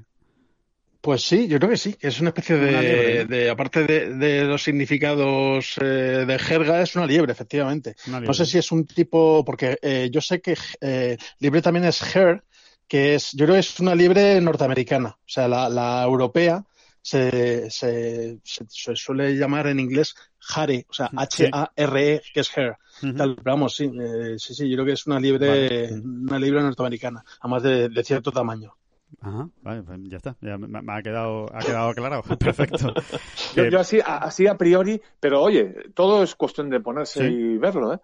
[1.07, 4.43] Pues sí, yo creo que sí, que es una especie de, de aparte de, de,
[4.43, 7.95] los significados eh, de jerga, es una liebre, efectivamente.
[8.07, 12.01] No sé si es un tipo, porque eh, yo sé que eh, liebre también es
[12.13, 12.41] hare,
[12.89, 16.65] que es, yo creo que es una liebre norteamericana, o sea, la, la europea
[17.01, 20.13] se, se, se, suele llamar en inglés
[20.53, 22.75] hare, o sea, H-A-R-E, que es hare.
[23.15, 26.63] Tal, pero vamos, sí, eh, sí, sí, yo creo que es una liebre, una liebre
[26.63, 28.75] norteamericana, además de, de cierto tamaño.
[29.21, 32.23] Ajá, vale, pues ya está, ya me, ha quedado, ha quedado aclarado.
[32.39, 32.93] Perfecto.
[33.55, 37.93] yo, yo, así, así a priori, pero oye, todo es cuestión de ponerse y verlo,
[37.93, 37.99] ¿eh?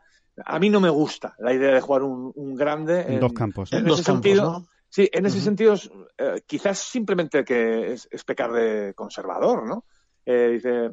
[0.45, 3.71] A mí no me gusta la idea de jugar un, un grande en, dos campos.
[3.71, 4.67] En, dos ese campos, sentido, ¿no?
[4.89, 5.75] Sí, en ese sentido,
[6.17, 9.85] eh, quizás simplemente que es, es, pecar de conservador, ¿no?
[10.25, 10.91] Eh, dice,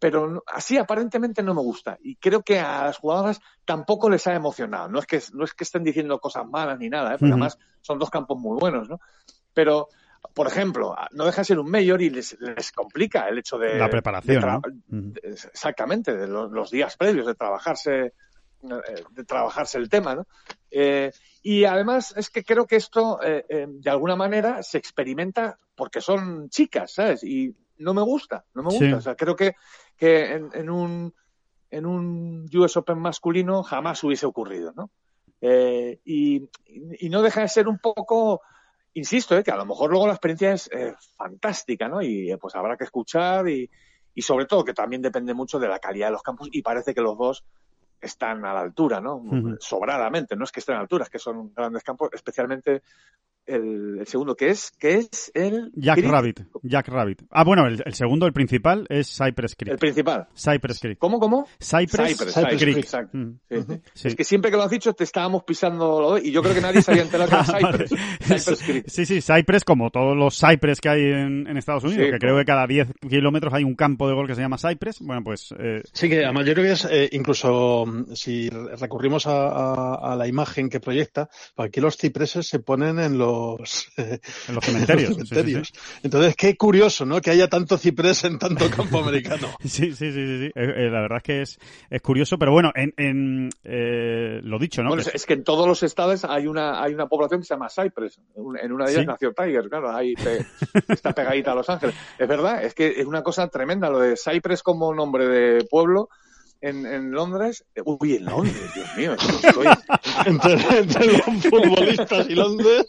[0.00, 1.96] pero así aparentemente no me gusta.
[2.02, 4.88] Y creo que a las jugadoras tampoco les ha emocionado.
[4.88, 7.16] No es que, no es que estén diciendo cosas malas ni nada, ¿eh?
[7.20, 7.28] uh -huh.
[7.32, 8.98] además son dos campos muy buenos, ¿no?
[9.54, 9.88] Pero,
[10.34, 13.78] por ejemplo, no deja de ser un mayor y les, les complica el hecho de...
[13.78, 14.62] La preparación, de ¿no?
[14.86, 18.12] de, exactamente, de los, los, días previos, de trabajarse
[19.10, 20.26] de trabajarse el tema, ¿no?
[20.70, 25.58] Eh, y además es que creo que esto, eh, eh, de alguna manera, se experimenta
[25.74, 27.22] porque son chicas, ¿sabes?
[27.24, 28.86] Y no me gusta, no me gusta.
[28.86, 28.92] Sí.
[28.92, 29.54] O sea, creo que,
[29.96, 31.14] que en, en, un,
[31.70, 34.90] en un US Open masculino jamás hubiese ocurrido, ¿no?
[35.40, 38.40] Eh, y, y, no deja de ser un poco,
[38.94, 42.02] insisto, eh, que a lo mejor luego la experiencia es eh, fantástica, ¿no?
[42.02, 43.70] Y pues habrá que escuchar y,
[44.14, 46.94] y sobre todo que también depende mucho de la calidad de los campos y parece
[46.94, 47.44] que los dos
[48.00, 49.16] están a la altura, ¿no?
[49.16, 49.56] Uh -huh.
[49.60, 52.82] Sobradamente, no es que estén a la altura, es que son grandes campos, especialmente
[53.46, 55.70] el, el segundo, que es, que es el...
[55.74, 56.10] Jack Creek.
[56.10, 56.40] Rabbit.
[56.62, 57.22] Jack Rabbit.
[57.30, 59.72] Ah, bueno, el, el segundo, el principal, es Cypress Creek.
[59.72, 60.26] El principal.
[60.34, 60.98] Cypress Creek.
[60.98, 61.46] ¿Cómo, cómo?
[61.58, 62.76] Cypress, Cypress, Cypress Creek.
[62.78, 63.18] Exacto.
[63.18, 63.38] Mm.
[63.50, 63.80] Sí, sí.
[63.94, 64.08] Sí.
[64.08, 66.54] Es que siempre que lo has dicho te estábamos pisando lo de- y yo creo
[66.54, 67.58] que nadie se había enterado que era Ah.
[67.72, 67.90] Cypress.
[68.20, 68.84] Cypress Creek.
[68.88, 72.18] Sí, sí, Cypress, como todos los Cypress que hay en, en Estados Unidos, Sí, que
[72.18, 75.00] creo que cada 10 kilómetros hay un campo de gol que se llama Cypress.
[75.00, 78.76] Bueno, pues eh, Sí, que además yo creo que es, eh, incluso mm, si re-
[78.76, 83.18] recurrimos a, a- a la imagen que proyecta, pues aquí los cipreses se ponen en
[83.18, 85.10] los, en los cementerios.
[85.10, 85.72] en sí, los sí, cementerios.
[86.02, 87.20] Entonces, qué curioso, ¿no?
[87.20, 89.48] Que haya tanto ciprés en tanto campo americano.
[89.64, 90.46] Sí, sí, sí, sí, sí.
[90.46, 91.58] Eh, eh, la verdad es que es,
[91.90, 94.90] es curioso, pero bueno, en, en eh, lo dicho, ¿no?
[94.90, 97.46] Bueno, Que- es- es que en todos los estados hay una hay una población que
[97.46, 98.20] se llama Cypress.
[98.62, 99.06] En una de ellas Sí.
[99.06, 100.14] nació Tiger, claro, ahí
[100.88, 101.94] está pegadita a Los Ángeles.
[102.18, 106.08] Es verdad, es que es una cosa tremenda lo de Cypress como nombre de pueblo
[106.68, 107.64] en, en Londres.
[107.84, 109.14] Uy, en Londres, Dios mío.
[109.42, 109.66] estoy-
[110.26, 112.84] entre, entre los futbolistas y Londres.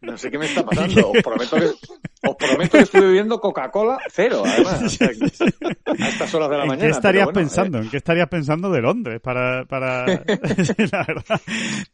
[0.00, 1.10] no sé qué me está pasando.
[1.10, 1.70] Os prometo que,
[2.22, 4.82] os prometo que estoy bebiendo Coca-Cola cero, además.
[4.84, 6.86] o sea, que- a estas horas de la ¿En mañana.
[6.88, 7.78] qué estarías bueno, pensando?
[7.78, 9.20] ¿En qué estarías pensando de Londres?
[9.20, 10.06] Para, para...
[10.92, 11.40] la verdad.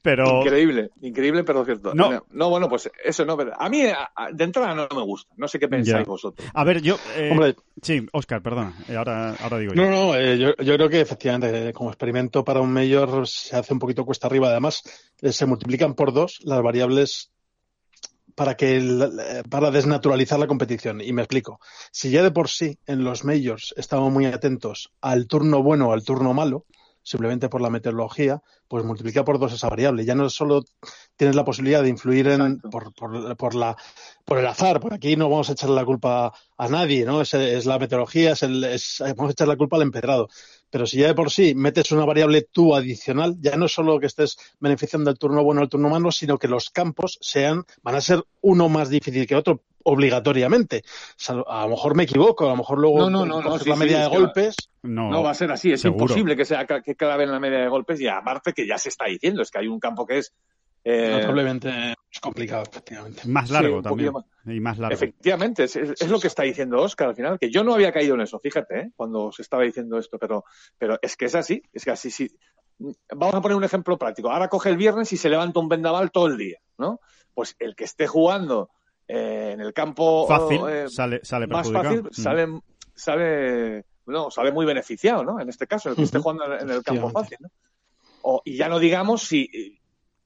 [0.02, 0.40] Pero...
[0.42, 1.94] Increíble, increíble, pero cierto.
[1.94, 2.24] No.
[2.30, 5.32] No, bueno, pues eso no, pero a mí de entrada no me gusta.
[5.36, 6.04] No sé qué pensáis Ya.
[6.04, 6.48] vosotros.
[6.54, 6.96] A ver, yo...
[7.16, 8.74] eh, Hombre, Sí, Oscar, perdona.
[8.88, 9.82] eh, Ahora, ahora digo yo.
[9.82, 13.56] No, no, eh, yo, yo creo que efectivamente eh, como experimento para un mayor se
[13.56, 14.48] hace un poquito cuesta arriba.
[14.50, 14.82] Además,
[15.20, 17.31] eh, se multiplican por dos las variables
[18.34, 21.00] para que el- eh, para desnaturalizar la competición.
[21.00, 21.60] Y me explico.
[21.90, 25.92] Si ya de por sí en los majors estamos muy atentos al turno bueno o
[25.92, 26.66] al turno malo,
[27.04, 30.04] simplemente por la meteorología, pues multiplica por dos esa variable.
[30.04, 30.62] Ya no solo
[31.16, 33.76] tienes la posibilidad de influir en, por, por, por la,
[34.24, 37.20] por el azar, por aquí no vamos a echarle la culpa a nadie, ¿no?
[37.20, 40.28] Es, es la meteorología, es el, es, vamos a echar la culpa al empedrado.
[40.72, 44.00] Pero si ya de por sí metes una variable tú adicional, ya no es solo
[44.00, 47.64] que estés beneficiando el turno bueno o el turno malo, sino que los campos sean,
[47.82, 50.82] van a ser uno más difícil que otro obligatoriamente.
[50.86, 53.58] O sea, a lo mejor me equivoco, a lo mejor luego No, no, no, no,
[53.58, 54.56] sí, la media de golpes.
[54.82, 56.04] No, No va a ser así, es seguro.
[56.04, 58.88] imposible que sea que clave en la media de golpes y aparte que ya se
[58.88, 60.32] está diciendo, es que hay un campo que es
[60.84, 63.22] eh, Notablemente es complicado, efectivamente.
[63.28, 64.12] Más largo también.
[64.46, 64.94] Y más largo.
[64.94, 67.92] Efectivamente, es, es- es lo que está diciendo Oscar al final, que yo no había
[67.92, 68.90] caído en eso, fíjate, ¿eh?
[68.96, 70.44] cuando se estaba diciendo esto, pero,
[70.78, 72.28] pero es que es así, es que así sí.
[73.14, 74.30] Vamos a poner un ejemplo práctico.
[74.30, 77.00] Ahora coge el viernes y se levanta un vendaval todo el día, ¿no?
[77.32, 78.70] Pues el que esté jugando
[79.06, 82.10] eh, en el campo Fácil, eh, sale, sale más fácil, Mm.
[82.12, 82.60] sale,
[82.94, 85.38] sale, no, sale muy beneficiado, ¿no?
[85.40, 87.48] En este caso, el que esté jugando en el campo fácil, ¿no?
[88.22, 89.78] O, y ya no digamos si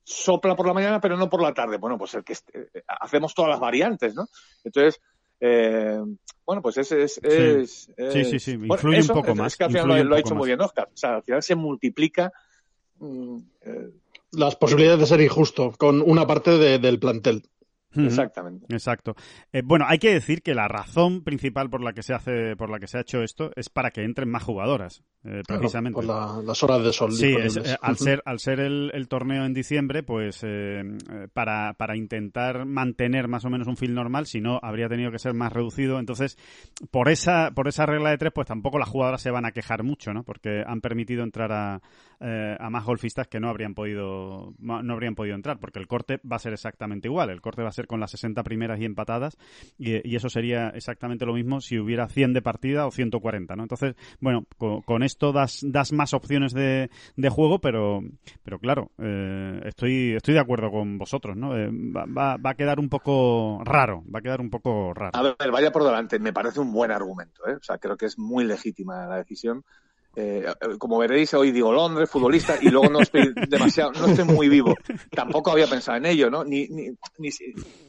[0.09, 1.79] sopla por la mañana, pero no por la tarde.
[1.79, 4.29] Bueno, pues el que esté- eh, hacemos todas las variantes, ¿no?
[4.63, 5.01] Entonces,
[5.41, 5.99] eh,
[6.47, 9.53] bueno, pues es, es, es- Sí, es- sí, sí, influye un eso, poco es- más,
[9.53, 10.39] Es que al final influye lo, ha hecho más.
[10.39, 10.89] muy bien Oscar.
[10.95, 12.33] O sea, al final se multiplica
[12.99, 13.91] mm, eh,
[14.33, 17.43] Las posibilidades de ser injusto con una parte de- del plantel.
[18.05, 18.67] Exactamente.
[18.69, 19.15] Exacto.
[19.53, 22.71] Eh, bueno, hay que decir que la razón principal por la que se hace, por
[22.71, 25.95] la que se ha hecho esto, es para que entren más jugadoras, eh, Claro, precisamente.
[25.95, 29.09] por la- las horas de sol Sí, es, eh, al ser, al ser el, el
[29.09, 30.45] torneo en diciembre, pues
[31.33, 35.19] para, para intentar mantener más o menos un feel normal, si no, habría tenido que
[35.19, 35.99] ser más reducido.
[35.99, 36.37] Entonces,
[36.91, 39.83] por esa, por esa regla de tres, pues tampoco las jugadoras se van a quejar
[39.83, 40.25] mucho, ¿no?
[40.25, 41.81] Porque han permitido entrar a,
[42.21, 46.37] a más golfistas que no habrían podido, no habrían podido entrar, porque el corte va
[46.37, 47.31] a ser exactamente igual.
[47.31, 49.37] El corte va a ser con las 60 primeras y empatadas,
[49.79, 53.63] y, eso sería exactamente lo mismo si hubiera 100 de partida o 140, ¿no?
[53.63, 58.03] Entonces, bueno, con, con esto das, das más opciones de, de juego, pero,
[58.43, 61.57] pero claro, eh, estoy, estoy de acuerdo con vosotros, ¿no?
[61.57, 65.13] Eh, va, va- va a quedar un poco raro, va a quedar un poco raro.
[65.15, 67.55] A ver, vaya por delante, me parece un buen argumento, ¿eh?
[67.57, 69.65] O sea, creo que es muy legítima la decisión.
[70.19, 70.47] Eh,
[70.79, 74.75] como veréis, hoy digo Londres, futbolista, y luego no estoy demasiado, no estoy muy vivo.
[75.11, 76.43] Tampoco había pensado en ello, ¿no?
[76.43, 76.89] Ni, ni,
[77.19, 77.29] ni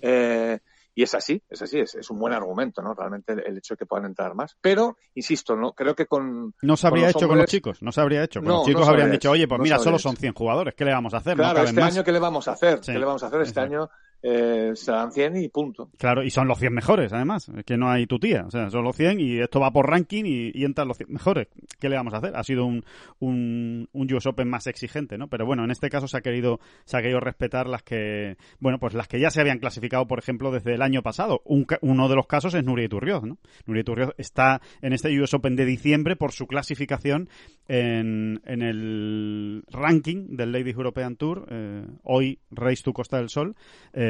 [0.01, 0.59] eh,
[0.93, 2.93] y es así, es así, es, es un buen argumento, ¿no?
[2.95, 4.57] Realmente el, el hecho de que puedan entrar más.
[4.59, 5.71] Pero, insisto, ¿no?
[5.73, 8.39] Creo que con, No se habría hecho con los chicos, no se habría hecho.
[8.41, 10.21] Con No, los chicos no habrían hecho, oye, pues mira, solo son hecho.
[10.21, 11.37] 100 jugadores, ¿qué le vamos a hacer?
[11.37, 11.93] claro, este más.
[11.93, 12.79] año, ¿qué le vamos a hacer?
[12.83, 13.41] Sí, ¿Qué le vamos a hacer?
[13.41, 13.75] Este exacto.
[13.75, 13.89] año
[14.21, 15.89] eh, serán 100 y punto.
[15.97, 17.49] Claro, y son los 100 mejores, además.
[17.49, 18.45] Es que no hay tu tía.
[18.47, 21.47] O sea, son los 100 y esto va por ranking y, entran los 100 mejores.
[21.79, 22.35] ¿Qué le vamos a hacer?
[22.35, 22.83] Ha sido un,
[23.19, 25.27] un, un US Open más exigente, ¿no?
[25.27, 28.79] Pero bueno, en este caso se ha querido, se ha querido respetar las que, bueno,
[28.79, 31.41] pues las que ya se habían clasificado, por ejemplo, desde el año pasado.
[31.45, 33.37] Un uno de los casos es Nuria Iturrioz, ¿no?
[33.65, 37.29] Nuria Iturrioz está en este US Open de diciembre por su clasificación
[37.67, 41.45] en, en el ranking del Ladies European Tour.
[41.49, 43.55] eh, hoy Race to Costa del Sol.
[43.93, 44.06] eh,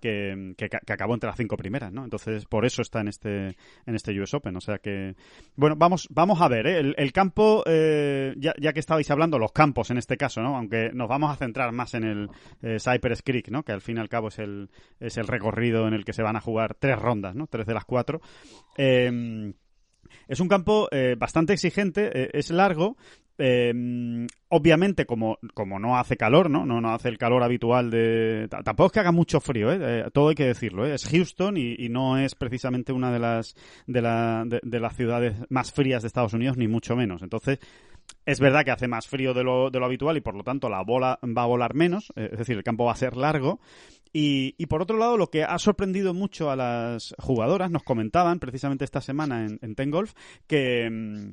[0.00, 2.04] que, que, acabó entre las cinco primeras, ¿no?
[2.04, 4.56] Entonces, por eso está en este, en este US Open.
[4.56, 5.14] O sea que,
[5.56, 6.94] bueno, vamos, vamos a ver, ¿eh?
[6.96, 10.56] el, campo, eh, ya, ya, que estabais hablando, los campos en este caso, ¿no?
[10.56, 12.30] Aunque nos vamos a centrar más en el
[12.62, 13.62] eh, Cypress Creek, ¿no?
[13.62, 14.70] Que al fin y al cabo es el,
[15.00, 17.46] es el recorrido en el que se van a jugar tres rondas, ¿no?
[17.46, 18.20] Tres de las cuatro.
[18.76, 19.52] Eh,
[20.26, 22.96] es un campo eh, bastante exigente, eh, es largo.
[23.40, 26.66] Eh, obviamente, como, como no hace calor, ¿no?
[26.66, 26.80] ¿no?
[26.80, 28.48] No hace el calor habitual de.
[28.48, 30.06] Tampoco es que haga mucho frío, ¿eh?
[30.12, 30.84] todo hay que decirlo.
[30.84, 30.94] ¿eh?
[30.94, 33.54] Es Houston y, no es precisamente una de las,
[33.86, 37.22] de, la, de, las ciudades más frías de Estados Unidos, ni mucho menos.
[37.22, 37.60] Entonces,
[38.26, 40.68] es verdad que hace más frío de lo, de lo habitual y por lo tanto
[40.68, 43.60] la bola va a volar menos, es decir, el campo va a ser largo.
[44.12, 48.38] Y, y, por otro lado, lo que ha sorprendido mucho a las jugadoras, nos comentaban
[48.38, 50.14] precisamente esta semana en, en Ten Golf,
[50.46, 51.32] que, mm,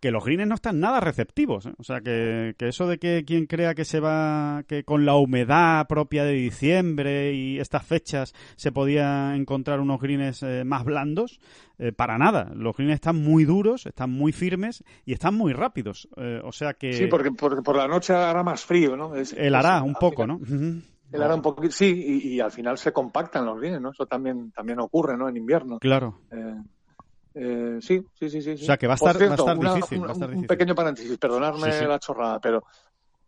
[0.00, 1.66] que los greens no están nada receptivos.
[1.66, 1.72] ¿eh?
[1.78, 5.16] O sea, que, que, eso de que quien crea que se va, que con la
[5.16, 11.40] humedad propia de diciembre y estas fechas se podía encontrar unos greens eh, más blandos,
[11.78, 12.52] eh, para nada.
[12.54, 16.08] Los greens están muy duros, están muy firmes y están muy rápidos.
[16.42, 16.92] o sea que...
[16.92, 19.12] Sí, porque, porque, por la noche hará más frío, ¿no?
[19.14, 20.40] el hará un poco, ¿no?
[21.10, 23.90] El hará un poquito, sí, y, al final se compactan los greens, ¿no?
[23.90, 25.28] Eso también, también ocurre, ¿no?
[25.28, 25.78] En invierno.
[25.78, 26.18] Claro.
[27.34, 28.52] Eh, sí, sí, sí, sí.
[28.52, 32.64] O sea, que va a estar, difícil, un, pequeño paréntesis, perdonadme la chorrada, pero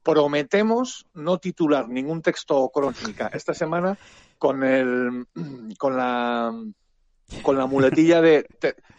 [0.03, 3.99] prometemos no titular ningún texto crónica esta semana
[4.39, 5.27] con el
[5.79, 6.53] con la
[7.43, 8.47] con la muletilla de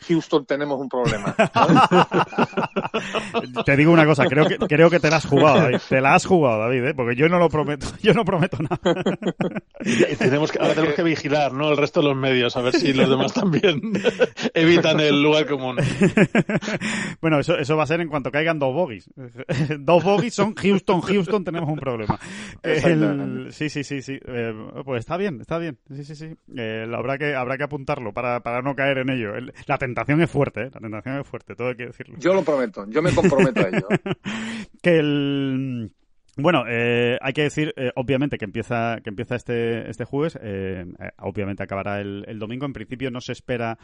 [0.08, 1.36] Houston tenemos un problema.
[3.66, 5.78] te digo una cosa, creo que creo que te la has jugado, David.
[5.88, 6.94] te la has jugado, David, ¿eh?
[6.96, 8.80] porque yo no lo prometo, yo no prometo nada.
[10.18, 11.70] tenemos que, ahora tenemos que vigilar, ¿no?
[11.70, 13.82] El resto de los medios, a ver si los demás también
[14.54, 15.78] evitan el lugar común.
[17.22, 19.10] bueno, eso, eso va a ser en cuanto caigan dos bogies.
[19.80, 22.20] dos bogies son Houston, Houston, tenemos un problema.
[23.52, 24.20] sí, sí, sí, sí.
[24.26, 24.54] Eh,
[24.84, 25.78] pues está bien, está bien.
[25.96, 26.36] Sí, sí, sí.
[26.58, 29.34] Eh, habrá que habrá que apuntarlo para, no caer en ello.
[29.66, 30.72] La tentación es fuerte, ¿eh?
[30.74, 32.16] la tentación es fuerte, todo hay que decirlo.
[32.20, 33.88] Yo lo prometo, yo me comprometo a ello.
[34.82, 35.92] que el
[36.38, 40.40] bueno, eh, hay que decir, eh, obviamente, que empieza, que empieza este, este jueves.
[40.42, 40.86] Eh,
[41.20, 42.66] obviamente acabará el, domingo.
[42.66, 43.78] En principio no se espera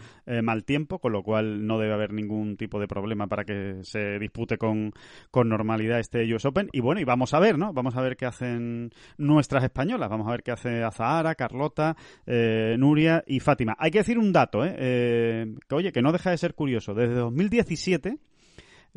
[0.44, 4.18] mal tiempo, con lo cual no debe haber ningún tipo de problema para que se
[4.18, 4.94] dispute con,
[5.30, 6.70] con normalidad este US Open.
[6.72, 7.74] Y bueno, y vamos a ver, ¿no?
[7.74, 10.10] Vamos a ver qué hacen nuestras españolas.
[10.10, 13.76] Vamos a ver qué hace Azahara, Carlota, Nuria y Fátima.
[13.78, 15.54] Hay que decir un dato, ¿eh?
[15.68, 16.94] que oye, que no deja de ser curioso.
[16.94, 18.18] Desde 2017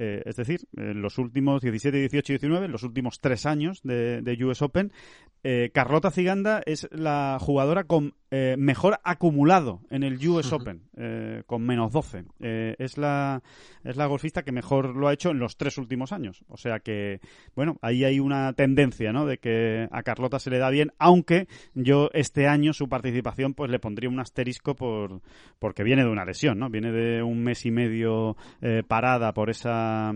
[0.02, 3.82] eh, es decir, en los últimos 17, 18 y 19, en los últimos tres años
[3.82, 4.92] de, de US Open,
[5.42, 11.42] eh, Carlota Ciganda es la jugadora con eh, mejor acumulado en el US Open, eh,
[11.46, 12.24] con menos 12.
[12.38, 13.42] es, la,
[13.82, 16.44] es la golfista que mejor lo ha hecho en los tres últimos años.
[16.48, 17.20] O sea que,
[17.56, 19.24] bueno, ahí hay una tendencia, ¿no?
[19.26, 23.70] De que a Carlota se le da bien, aunque yo este año su participación pues
[23.70, 25.22] le pondría un asterisco por
[25.58, 26.68] porque viene de una lesión, ¿no?
[26.68, 28.36] Viene de un mes y medio
[28.86, 30.12] parada por esa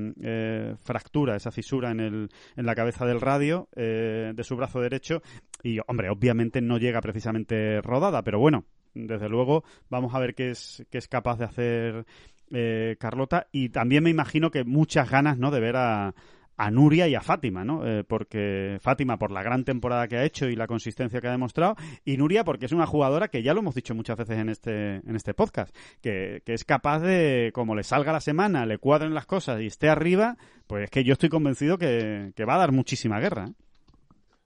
[0.83, 5.14] fractura, esa fisura en, el, en la cabeza del radio de su brazo derecho
[5.63, 10.51] y, hombre, obviamente no llega precisamente rodada, pero bueno, desde luego vamos a ver qué
[10.51, 12.07] es, qué es capaz de hacer
[12.53, 13.49] eh, Carlota.
[13.53, 16.15] Y también me imagino que muchas ganas, ¿no?, de ver a,
[16.57, 17.87] a Nuria y a Fátima, ¿no?
[17.87, 21.33] Eh, porque Fátima por la gran temporada que ha hecho y la consistencia que ha
[21.33, 24.49] demostrado, y Nuria porque es una jugadora que ya lo hemos dicho muchas veces en
[24.49, 28.79] este, en este podcast, que, que es capaz de, como le salga la semana, le
[28.79, 30.37] cuadren las cosas y esté arriba,
[30.67, 33.47] pues es que yo estoy convencido que, que va a dar muchísima guerra.
[33.49, 33.64] ¿eh?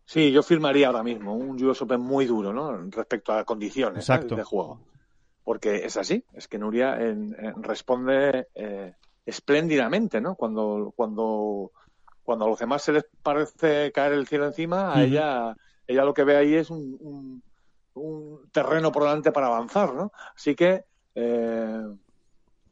[0.08, 2.74] Sí, yo firmaría ahora mismo un US Open muy duro, ¿no?
[2.88, 4.18] Respecto a condiciones ¿eh?
[4.18, 4.80] de juego.
[5.44, 6.98] Porque es así, es que Nuria
[7.56, 8.94] responde eh,
[9.26, 10.34] espléndidamente, ¿no?
[10.34, 11.72] Cuando, cuando,
[12.22, 15.54] cuando a los demás se les parece caer el cielo encima, a ella,
[15.86, 17.42] ella lo que ve ahí es un,
[17.92, 20.12] un, terreno por delante para avanzar, ¿no?
[20.34, 20.84] Así que
[21.16, 21.82] eh,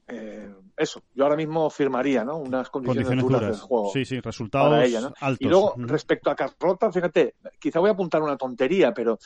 [0.08, 2.36] eh, eso, yo ahora mismo firmaría, ¿no?
[2.36, 3.90] Unas condiciones, duras, del juego.
[3.92, 5.40] Sí, sí, resultados ella, altos.
[5.40, 9.18] Y luego, respecto a Carlota, fíjate, quizá voy a apuntar una tontería, pero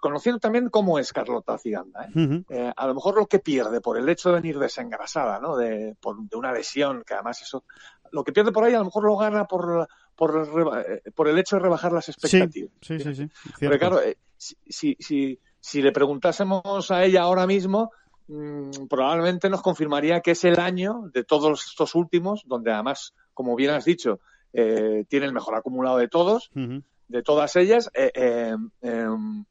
[0.00, 2.44] conociendo también cómo es Carlota Ciganda, ¿eh?
[2.48, 2.72] ¿eh?
[2.74, 5.56] a lo mejor lo que pierde por el hecho de venir desengrasada, ¿no?
[5.56, 7.64] De, por, de una lesión, que además eso,
[8.10, 11.38] lo que pierde por ahí a lo mejor lo gana por, por, eh, por el
[11.38, 12.72] hecho de rebajar las expectativas.
[12.80, 13.28] Sí, sí, sí.
[13.60, 17.90] Porque claro, eh, si, si, si le preguntásemos a ella ahora mismo,
[18.30, 23.56] Mm, probablemente nos confirmaría que es el año de todos estos últimos, donde además, como
[23.56, 24.20] bien has dicho,
[24.52, 29.44] eh, tiene el mejor acumulado de todos, de todas ellas, eh, eh, em,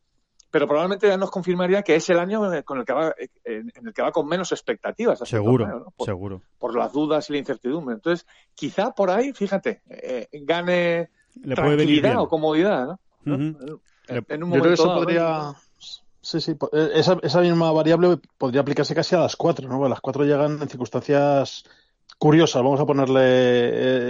[0.49, 3.13] pero probablemente ya nos confirmaría que es el año con el que va,
[3.43, 5.19] en el que va con menos expectativas.
[5.27, 6.41] Seguro, por, seguro.
[6.57, 7.95] Por las dudas y la incertidumbre.
[7.95, 8.25] Entonces,
[8.55, 9.81] quizá por ahí, fíjate,
[10.31, 11.09] gane
[11.53, 13.35] tranquilidad o comodidad, ¿no?
[13.35, 15.53] En un Yo creo que momento eso dado, podría.
[16.21, 19.87] Sí, sí, eh, esa, esa misma variable podría aplicarse casi a las cuatro, ¿no?
[19.87, 21.63] Las cuatro llegan en circunstancias
[22.17, 23.21] curiosas, vamos a ponerle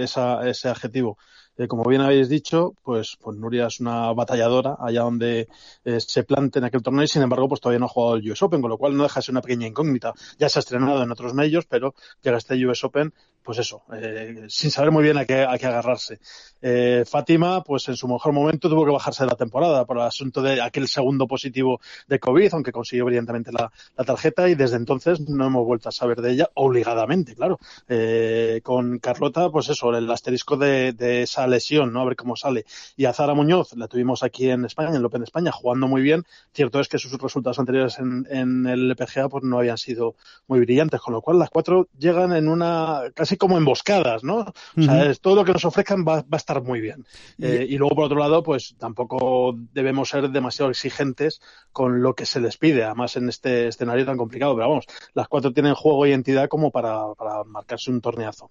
[0.00, 1.18] eh, esa- ese adjetivo.
[1.56, 5.48] Eh, como bien habéis dicho, pues, pues Nuria es una batalladora allá donde
[5.84, 8.30] eh, se plante en aquel torneo y sin embargo pues todavía no ha jugado el
[8.30, 10.14] US Open, con lo cual no deja de ser una pequeña incógnita.
[10.38, 14.44] Ya se ha estrenado en otros medios, pero llega este US Open, pues eso, eh,
[14.48, 16.20] sin saber muy bien a qué, a qué agarrarse.
[16.62, 20.04] Eh, Fátima, pues en su mejor momento tuvo que bajarse de la temporada por el
[20.04, 23.70] asunto de aquel segundo positivo de COVID, aunque consiguió brillantemente la,
[24.04, 27.58] tarjeta y desde entonces no hemos vuelto a saber de ella, obligadamente, claro.
[28.62, 32.02] Con Carlota, pues eso, el asterisco de, de lesión, ¿no?
[32.02, 32.64] A ver cómo sale.
[32.96, 35.88] Y a Zara Muñoz, la tuvimos aquí en España, en el Open de España, jugando
[35.88, 36.24] muy bien.
[36.52, 40.14] Cierto es que sus resultados anteriores en, en el PGA pues no habían sido
[40.46, 44.52] muy brillantes, con lo cual las cuatro llegan en una, casi como emboscadas, ¿no?
[44.76, 47.06] O sea, es, todo lo que nos ofrezcan va, va a estar muy bien.
[47.40, 51.40] Eh, y luego, por otro lado, pues tampoco debemos ser demasiado exigentes
[51.72, 54.54] con lo que se les pide, además en este escenario tan complicado.
[54.54, 58.50] Pero vamos, las cuatro tienen juego y entidad como para, para marcarse un torneazo.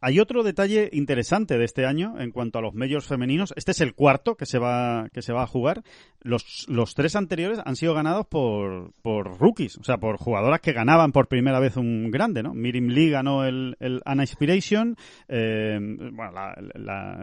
[0.00, 3.52] Hay otro detalle interesante de este año en cuanto a los majors femeninos.
[3.56, 5.82] Este es el cuarto que se va, que se va a jugar.
[6.22, 10.72] Los, los tres anteriores han sido ganados por, por rookies, o sea, por jugadoras que
[10.72, 12.52] ganaban por primera vez un grande, ¿no?
[12.54, 14.96] Miriam Lee ganó el, el Anna Inspiration,
[15.28, 16.54] eh, bueno, la,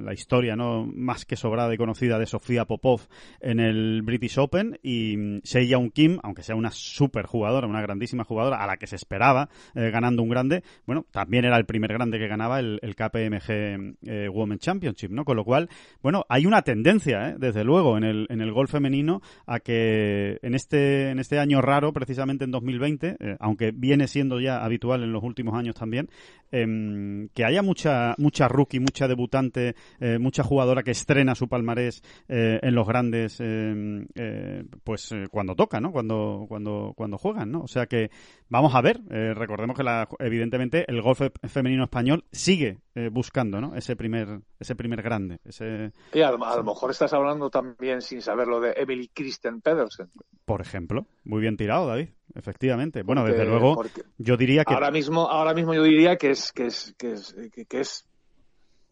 [0.01, 0.85] la- historia, ¿no?
[0.85, 3.01] Más que sobrada y conocida de Sofía Popov
[3.39, 8.23] en el British Open y mm, Seiya Kim, aunque sea una super jugadora, una grandísima
[8.23, 11.93] jugadora a la que se esperaba eh, ganando un grande, bueno, también era el primer
[11.93, 14.57] grande que ganaba el, KPMG eh, Women
[15.05, 15.25] ¿no?
[15.25, 15.69] Con lo cual,
[16.01, 17.35] bueno, hay una tendencia, ¿eh?
[17.37, 21.61] desde luego, en el, en el golf femenino a que en este, en este año
[21.61, 26.09] raro, precisamente en 2020, eh, aunque viene siendo ya habitual en los últimos años también,
[26.51, 32.01] em, que haya mucha, mucha rookie, mucha debutante, eh, mucha jugadora que estrena su palmarés
[32.27, 35.91] eh, en los grandes, em, eh, pues eh, cuando toca, ¿no?
[35.91, 37.61] Cuando, cuando, cuando juegan, ¿no?
[37.61, 38.09] O sea que
[38.49, 42.79] vamos a ver, recordemos que la, evidentemente el golf fe- femenino español sigue
[43.11, 43.75] buscando, ¿no?
[43.75, 48.01] Ese primer, ese primer grande, ese, Y a, lo- a lo mejor estás hablando también
[48.01, 50.07] sin saberlo de Emily Kristen Pedersen.
[50.45, 53.03] por ejemplo, muy bien tirado, David, efectivamente.
[53.03, 53.83] Bueno, Porque- desde luego,
[54.17, 57.35] yo diría que ahora mismo, ahora mismo yo diría que es, que es, que es,
[57.53, 58.07] que, que es,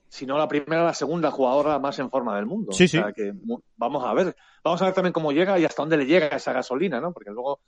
[0.09, 2.71] si no la primera, la segunda jugadora más en forma del mundo.
[2.71, 3.13] Sí, O sea sí.
[3.15, 3.33] que
[3.77, 6.53] vamos a ver, vamos a ver también cómo llega y hasta dónde le llega esa
[6.53, 7.11] gasolina, ¿no?
[7.11, 7.59] Porque luego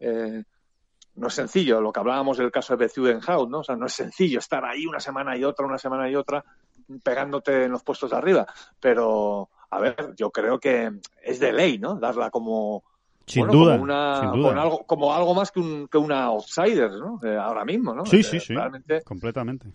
[0.00, 0.44] eh,
[1.16, 3.58] no es sencillo, lo que hablábamos del caso de House, ¿no?
[3.60, 6.44] O sea, no es sencillo estar ahí una semana y otra, una semana y otra,
[7.02, 8.46] pegándote en los puestos de arriba.
[8.78, 11.96] Pero, a ver, yo creo que es de ley, ¿no?
[11.96, 12.84] Darla como,
[13.28, 14.48] sin bueno, duda, como, una- sin duda.
[14.48, 17.20] con algo, como algo más que, un, que una outsider, ¿no?
[17.22, 18.04] Eh, ahora mismo, ¿no?
[18.06, 19.68] Sí, Eh, sí, sí, Realmente, completamente.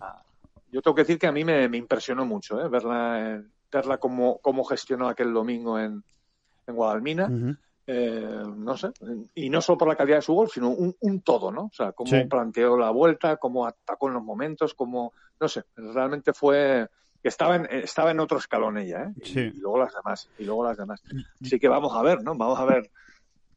[0.72, 2.68] yo tengo que decir que a mí me, me impresionó mucho, ¿eh?
[2.68, 6.04] Verla, eh, verla cómo, cómo gestionó aquel domingo en,
[6.68, 7.30] en Guadalmina.
[7.86, 8.92] Eh, no sé,
[9.36, 11.64] y no solo por la calidad de su gol, sino un, un todo, ¿no?
[11.66, 12.24] O sea, cómo Sí.
[12.30, 16.88] planteó la vuelta, cómo atacó en los momentos, cómo, no sé, realmente fue,
[17.22, 19.14] estaba en, estaba en otro escalón ella, ¿eh?
[19.24, 19.40] Sí.
[19.54, 21.04] Y luego las demás, y luego las demás.
[21.42, 22.36] Así que vamos a ver, ¿no?
[22.36, 22.90] Vamos a ver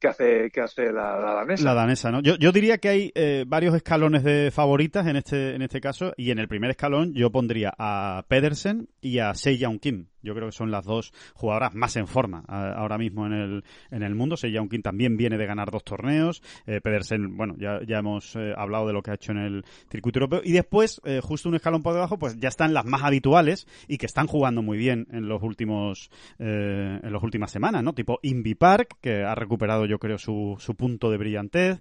[0.01, 1.65] qué hace, qué hace la, danesa.
[1.65, 2.21] La danesa, ¿no?
[2.21, 6.13] Yo, yo diría que hay eh, varios escalones de favoritas en este, en este caso,
[6.17, 10.07] y en el primer escalón yo pondría a Pedersen y a Seiya Kim.
[10.27, 14.03] Yo creo que son las dos jugadoras más en forma ahora mismo en el, en
[14.03, 14.37] el mundo.
[14.37, 16.43] Seiya Kim también viene de ganar dos torneos.
[16.67, 19.65] Eh, Pedersen, bueno, ya, ya hemos eh, hablado de lo que ha hecho en el
[19.89, 20.41] circuito europeo.
[20.45, 23.99] Y después, eh, justo un escalón por debajo, pues ya están las más habituales y
[23.99, 27.93] que están jugando muy bien en los últimos, en las últimas semanas, ¿no?
[27.95, 31.81] Tipo Invi Park, que ha recuperado, yo creo, su, su punto de brillantez.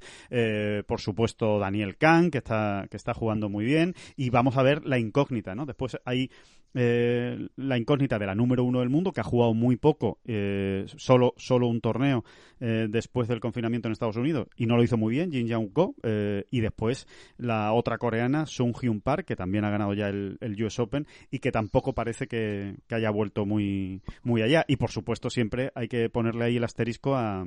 [0.85, 3.95] Por supuesto, Daniel Kahn, que está, que está jugando muy bien.
[4.15, 5.65] Y vamos a ver la incógnita, ¿no?
[5.65, 6.29] Después hay
[6.73, 11.33] la incógnita de la número uno del mundo, que ha jugado muy poco, eh, solo,
[11.37, 12.23] solo un torneo
[12.59, 15.71] eh, después del confinamiento en Estados Unidos, y no lo hizo muy bien, Jin Young
[15.71, 17.07] Ko, eh, y después
[17.37, 21.39] la otra coreana, Sung Hyun Park, que también ha ganado ya el, US Open, y
[21.39, 24.65] que tampoco parece que, que haya vuelto muy, muy allá.
[24.67, 27.45] Y por supuesto, siempre hay que ponerle ahí el asterisco a.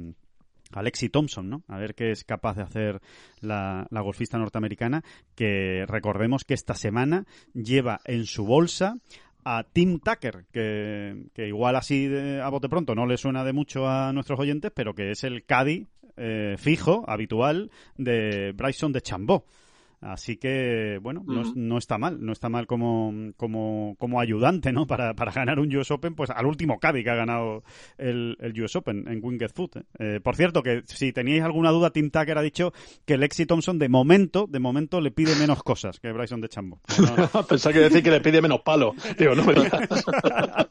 [0.72, 1.62] Alexi Thompson, ¿no?
[1.68, 3.00] A ver qué es capaz de hacer
[3.40, 5.02] la golfista norteamericana,
[5.34, 7.24] que recordemos que esta semana
[7.54, 8.98] lleva en su bolsa
[9.44, 13.52] a Tim Tucker, que, que igual así de- a bote pronto no le suena de
[13.52, 15.86] mucho a nuestros oyentes, pero que es el caddy
[16.16, 19.44] eh, fijo, habitual, de Bryson de Chambó.
[20.00, 24.86] Así que, bueno, no, no está mal, no está mal como, como, como ayudante, ¿no?
[24.86, 27.64] Para, para ganar un US Open, pues al último caddy que ha ganado
[27.96, 29.76] el, el US Open en Winged Foot.
[29.76, 29.82] ¿eh?
[29.98, 32.72] Eh, por cierto, que si teníais alguna duda, Tim Tucker ha dicho
[33.04, 36.80] que Lexi Thompson de momento, de momento le pide menos cosas que Bryson de Chambo.
[37.34, 38.94] No, Pensaba que decir que le pide menos palo.
[39.18, 39.88] Digo, no me digas.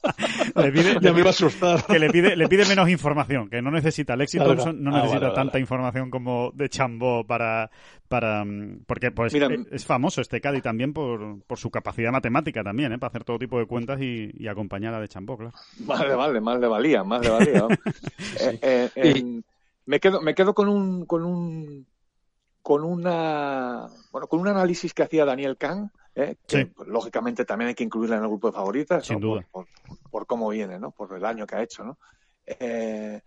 [0.56, 1.84] le pide, ya me iba a asustar.
[1.86, 4.16] Que le pide, le pide menos información, que no necesita.
[4.16, 4.52] Lexi Claro.
[4.56, 5.36] Thompson no Ah, necesita vale, vale.
[5.36, 7.70] tanta información como de Chambó para,
[8.08, 12.12] para mm, porque pues Mira, es, es famoso este Cádiz también por, por su capacidad
[12.12, 12.98] matemática también, ¿eh?
[13.00, 15.54] para hacer todo tipo de cuentas y, y acompañar a de Chambó, claro.
[15.86, 17.68] Más le vale, más le valía, más le valía.
[18.40, 19.44] Eh, eh, en-
[19.86, 21.86] me quedo, me quedo con un, con un,
[22.62, 26.66] con una, bueno, con un análisis que hacía Daniel Kahn, eh, que Sí.
[26.66, 29.28] pues, lógicamente también hay que incluirla en el grupo de favoritas, Sin ¿no?
[29.28, 29.48] duda.
[29.52, 30.92] Por, por- por cómo viene, ¿no?
[30.92, 31.98] Por el año que ha hecho, ¿no?
[32.46, 33.22] Eh,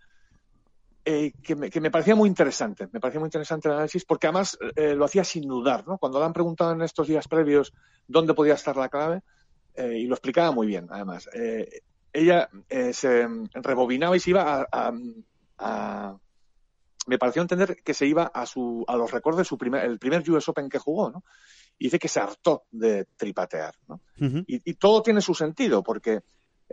[1.05, 4.27] eh, que, me, que me parecía muy interesante, me parecía muy interesante el análisis porque
[4.27, 5.97] además eh, lo hacía sin dudar, ¿no?
[5.97, 7.73] Cuando le han preguntado en estos días previos
[8.07, 9.21] dónde podía estar la clave,
[9.75, 11.29] eh, y lo explicaba muy bien, además.
[12.13, 12.49] Ella
[12.91, 14.93] se rebobinaba y se iba a, a-
[15.59, 16.17] a-
[17.07, 19.99] me pareció entender que se iba a su a los récords de su primer el
[19.99, 21.23] primer US Open que jugó, ¿no?
[21.77, 24.01] Y dice que se hartó de tripatear, ¿no?
[24.19, 26.21] Y, y todo tiene su sentido, porque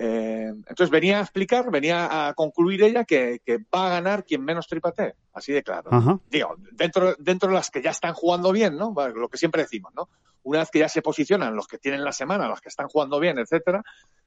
[0.00, 4.44] eh, entonces venía a explicar, venía a concluir ella que, que va a ganar quien
[4.44, 6.20] menos tripatee, así de claro.
[6.30, 8.94] Digo, dentro, dentro de las que ya están jugando bien, ¿no?
[9.14, 10.08] Lo que siempre decimos, ¿no?
[10.42, 13.20] Una vez que ya se posicionan los que tienen la semana, los que están jugando
[13.20, 13.82] bien, etcétera,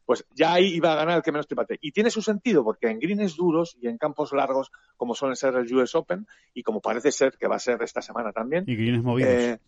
[0.05, 1.79] pues ya ahí iba a ganar el que menos tripatee.
[1.81, 5.55] Y tiene su sentido, porque en greens duros y en campos largos, como suelen ser
[5.55, 8.75] el US Open, y como parece ser que va a ser esta semana también, Y
[8.75, 9.31] greens movidos.
[9.31, 9.59] Eh,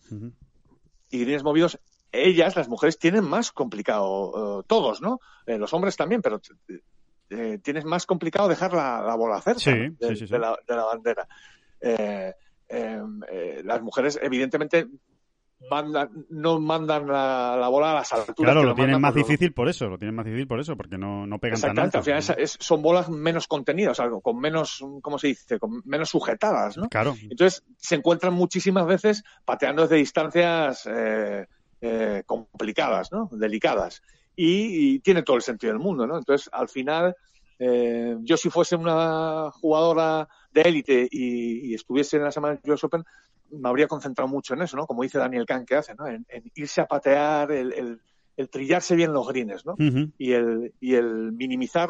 [1.11, 1.79] y greens movidos,
[2.11, 5.19] ellas, las mujeres, tienen más complicado, eh, todos, ¿no?
[5.45, 6.41] Eh, los hombres también, pero
[7.63, 9.95] tienes más complicado dejar la, la bola cerca Sí, ¿no?
[9.97, 10.33] de, sí, sí, sí.
[10.33, 11.27] de la, de la bandera.
[12.73, 14.87] Eh, las mujeres, evidentemente,
[15.69, 18.35] mandan, no mandan la, la bola a las alturas.
[18.53, 20.59] Claro, que lo tienen más por los- difícil por eso, lo tienen más difícil por
[20.59, 21.97] eso, porque no, no pegan tan Exactamente, alto.
[21.99, 25.59] al final es- es- son bolas menos contenidas, algo con menos, ¿cómo se dice?
[25.59, 26.89] Con menos sujetadas, ¿no?
[26.89, 31.45] Claro, Entonces se encuentran muchísimas veces pateando desde distancias eh,
[31.81, 33.29] eh, complicadas, ¿no?
[33.31, 34.01] Delicadas.
[34.35, 36.17] Y, y tiene todo el sentido del mundo, ¿no?
[36.17, 37.15] Entonces, al final,
[37.59, 42.71] eh, yo si fuese una jugadora de élite y, y estuviese en la semana de
[42.71, 43.03] US Open,
[43.59, 44.85] me habría concentrado mucho en eso, ¿no?
[44.85, 46.07] Como dice Daniel Kahn que hace, ¿no?
[46.07, 48.01] En, en irse a patear, el, el-
[48.35, 49.75] el trillarse bien los greens, ¿no?
[50.17, 51.89] Y el, y el minimizar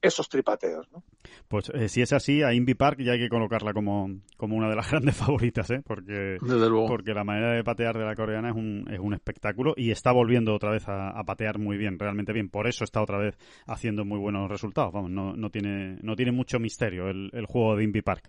[0.00, 1.02] esos tripateos, ¿no?
[1.48, 4.68] Pues eh, si es así, a Invi Park ya hay que colocarla como, como una
[4.68, 5.80] de las grandes favoritas, ¿eh?
[5.84, 6.86] Porque, Desde luego.
[6.86, 10.12] porque la manera de patear de la coreana es un, es un espectáculo y está
[10.12, 12.48] volviendo otra vez a, a patear muy bien, realmente bien.
[12.48, 13.36] Por eso está otra vez
[13.66, 14.92] haciendo muy buenos resultados.
[14.92, 18.28] Vamos, no, no, tiene, no tiene mucho misterio el, el juego de Invi Park.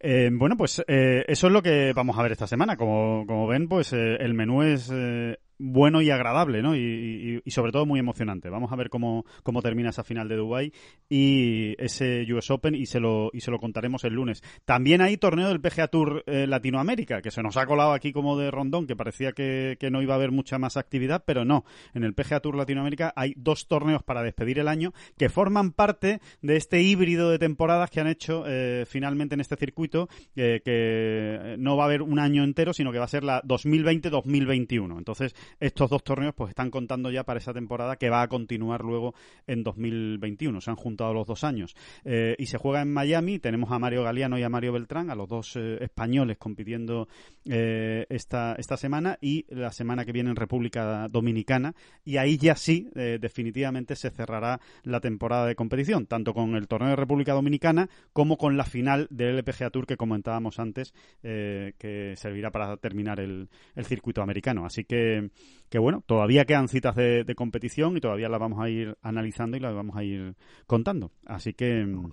[0.00, 2.76] Eh, bueno, pues eh, eso es lo que vamos a ver esta semana.
[2.76, 6.76] Como, como ven, pues eh, el menú es eh, bueno y agradable, ¿no?
[6.76, 8.50] Y, sobre todo muy emocionante.
[8.50, 10.72] Vamos a ver cómo, cómo termina esa final de Dubai
[11.08, 14.42] y ese US Open y se lo y se lo contaremos el lunes.
[14.64, 18.38] También hay torneo del PGA Tour eh, Latinoamérica que se nos ha colado aquí como
[18.38, 21.64] de rondón, que parecía que, que no iba a haber mucha más actividad, pero no.
[21.94, 26.20] En el PGA Tour Latinoamérica hay dos torneos para despedir el año que forman parte
[26.42, 31.56] de este híbrido de temporadas que han hecho eh, finalmente en este circuito, eh, que
[31.58, 34.98] no va a haber un año entero, sino que va a ser la 2020-2021.
[34.98, 38.82] Entonces, estos dos torneos pues están contando ya para esa temporada que va a continuar
[38.82, 39.14] luego
[39.46, 40.60] en 2021.
[40.60, 41.74] Se han juntado los dos años.
[42.04, 43.38] Eh, y se juega en Miami.
[43.38, 47.08] Tenemos a Mario Galeano y a Mario Beltrán, a los dos eh, españoles compitiendo
[47.44, 51.74] eh, esta, esta semana y la semana que viene en República Dominicana.
[52.04, 56.90] Y ahí ya sí, definitivamente se cerrará la temporada de competición, tanto con el torneo
[56.90, 62.50] de República Dominicana como con la final del LPGA Tour que comentábamos antes, que servirá
[62.50, 64.64] para terminar el, el circuito americano.
[64.64, 65.30] Así que,
[65.68, 69.60] que bueno, todavía quedan citas de, competición y todavía las vamos a ir analizando y
[69.60, 70.34] las vamos a ir
[70.66, 71.12] contando.
[71.26, 72.12] Así que mm,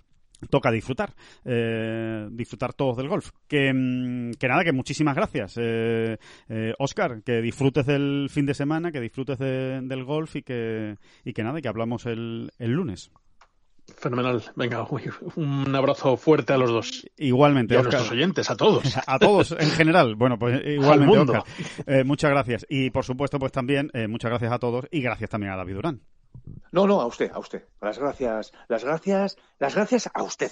[0.50, 1.14] toca disfrutar,
[1.46, 3.30] eh, disfrutar todos del golf.
[3.48, 6.18] Que, mm, que nada, que muchísimas gracias, eh,
[6.50, 10.98] eh, Oscar, que disfrutes del fin de semana, que disfrutes de- del golf y que,
[11.24, 13.12] y que nada, que hablamos el, el lunes.
[13.98, 14.44] Fenomenal.
[14.56, 14.88] Venga,
[15.36, 17.06] un abrazo fuerte a los dos.
[17.18, 18.84] Igualmente, Y a nuestros oyentes, a todos.
[19.08, 20.16] A todos en general.
[20.16, 21.34] Bueno, pues igualmente, mundo.
[21.34, 21.54] Óscar.
[21.88, 22.66] Eh, muchas gracias.
[22.70, 25.76] Y por supuesto, pues también, eh, muchas gracias a todos y gracias también a David
[25.76, 26.02] Durán.
[26.72, 27.64] No, no, a usted, a usted.
[27.82, 30.52] Las gracias, las gracias, las gracias a usted.